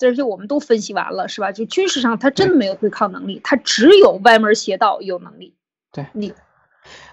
[0.00, 1.52] 而且我们都分析完了，是吧？
[1.52, 5.54] 就军事上他真的没有对抗能力，他只有歪门邪道有能力。
[5.92, 6.32] 对你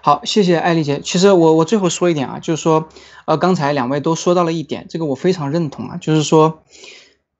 [0.02, 1.00] 好，谢谢艾丽姐。
[1.00, 2.88] 其实我我最后说一点啊，就是说，
[3.24, 6.62] 呃，刚才两位都说到了一点，这个我非常认同啊，就是说，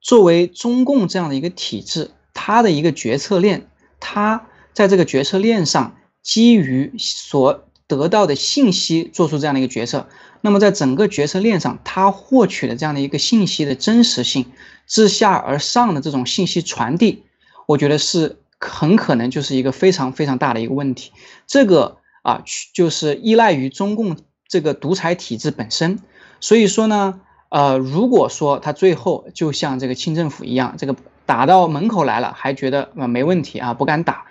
[0.01, 3.69] 作为中共这样的一个体制，它的一个决策链，
[4.01, 10.09] 它在这个决策链上，基于所得到的信息做出这样的一个决策，
[10.41, 14.47] 那么在整个决策链上，它获取的这样的一个信息的真实性，
[14.87, 17.23] 自下而上的这种信息传递，
[17.67, 18.39] 我觉得是。
[18.67, 21.13] 很可能就是一个非常非常大的一个问题，
[21.47, 22.43] 这个啊，
[22.73, 24.17] 就是依赖于中共
[24.49, 26.01] 这个独裁体制本身。
[26.41, 30.97] 所以说呢，呃，如果说他最后就像这个清政府一样，这个
[31.27, 34.27] 打到门口来了，还觉得啊没问题啊，不敢打，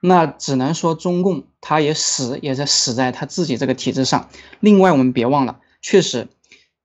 [0.00, 4.28] 那只能说中共他也死也在死在他自己这个体制上。
[4.60, 6.28] 另外，我们别忘了，确实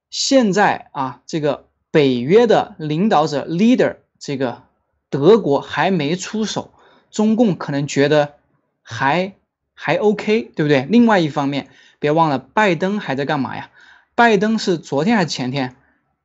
[0.09, 4.63] 现在啊，这个北约的领导者 leader 这个
[5.09, 6.71] 德国还没出手。
[7.11, 8.35] 中共可能觉得
[8.81, 9.33] 还
[9.73, 10.85] 还 OK，对不对？
[10.89, 13.69] 另外一方面，别忘了拜登还在干嘛呀？
[14.15, 15.75] 拜登是昨天还是前天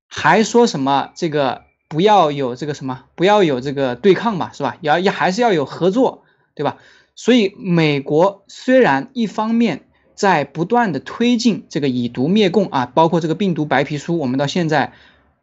[0.07, 4.77] 还说什么这个不要有这个什么不要有这个对抗吧，是吧？
[4.81, 6.25] 要要还是要有合作，
[6.55, 6.79] 对吧？
[7.15, 9.85] 所以美国虽然一方面
[10.17, 14.93] 在不断的推进这个以毒灭共啊，包括这个病毒白皮书，我们到现在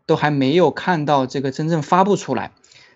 [0.05, 2.51] 都还没有看到这个真正发布出来。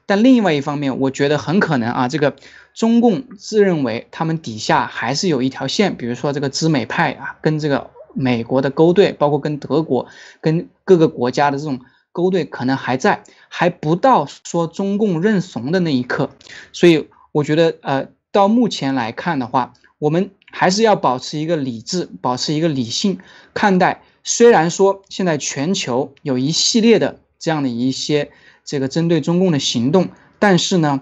[0.07, 2.35] 但另外一方面，我觉得很可能啊，这个
[2.73, 10.07] 中共自认为他们底下还是有一条线，比如说这个知美派啊，跟这个美国的勾兑，包括跟德国、
[10.41, 11.79] 跟各个国家的这种
[12.11, 16.29] 勾兑，可能还在，还不到说中共认怂的那一刻。
[16.71, 23.17] 所以我觉得，呃，到目前来看的话，我们还是要保持一个理智，保持一个理性
[23.55, 24.03] 看待。
[24.23, 28.29] 虽然说现在全球有一系列的这样的一些。
[28.65, 30.09] 这个针对中共的行动，
[30.39, 31.01] 但是呢，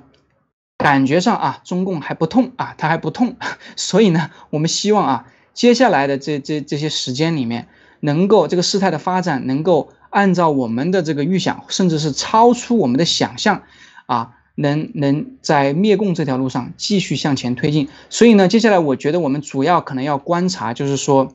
[0.77, 3.37] 感觉上啊，中共还不痛啊，他还不痛，
[3.77, 7.69] 所以呢，我们希望啊，接下来的这这这些时间里面，
[8.01, 13.63] 能够这个事态的发展能够按照我们的这个预想，甚至是超出我们的想象，
[14.07, 17.87] 啊，能能在灭共这条路上继续向前推进。
[18.09, 21.33] 所以呢，接下来我觉得我们主要可能要观察，就是说，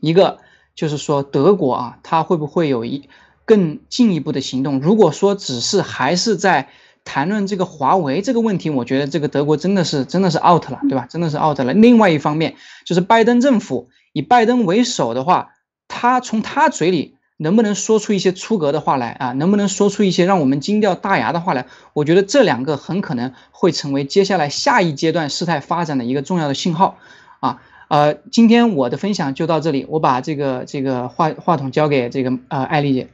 [0.00, 0.38] 一个
[0.74, 3.08] 就是说德国啊，它会不会有一
[3.44, 4.80] 更进一步的行动？
[4.80, 6.68] 如果说只是还是在
[7.04, 11.06] 谈论这个华为这个问题，我觉得这个德国真的是真的是 out 了，对吧？
[11.08, 11.72] 真的是 out 了。
[11.72, 15.50] 另外一方面，就是拜登政府以拜登为首的话，
[15.88, 17.16] 他从他嘴里。
[17.36, 19.32] 能不能说出一些出格的话来啊？
[19.32, 21.66] 能不能说出一些让我们惊掉大牙的话来？
[21.92, 26.96] 我觉得这两个很可能会成为接下来下一阶段事态发展的一个重要的信号
[27.40, 27.60] 啊。
[27.88, 33.08] 呃，今天我的分享就到这里，我把这个这个话话筒交给这个呃艾丽姐。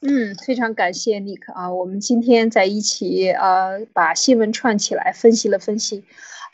[0.00, 6.04] 嗯，非常感谢尼克啊，我们今天在一起呃把新闻串起来分析了分析。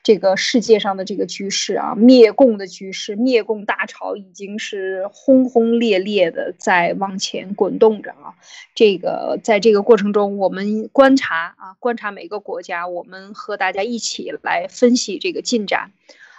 [0.02, 8.32] 这个世界上的这个局势啊，灭共的局势，灭共大潮已经是轰轰烈烈的在往前滚动着啊。
[8.74, 15.92] 这个在这个过程中，我们观察啊，观察每个国家，我们和大家一起来分析这个进展。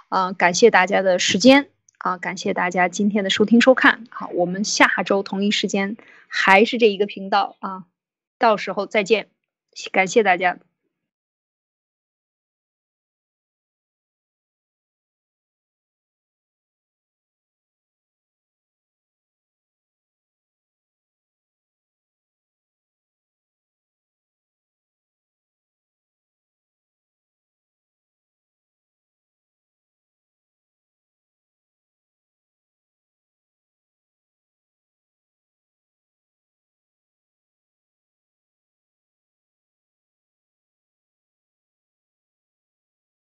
[0.10, 1.68] 啊，感谢大家的时间
[2.06, 4.04] 啊，感谢大家今天的收听收看。
[4.12, 5.98] 好，我们下周同一时间
[6.28, 7.86] 还是这一个频道啊，
[8.38, 9.30] 到时候再见，
[9.92, 10.60] 感谢大家。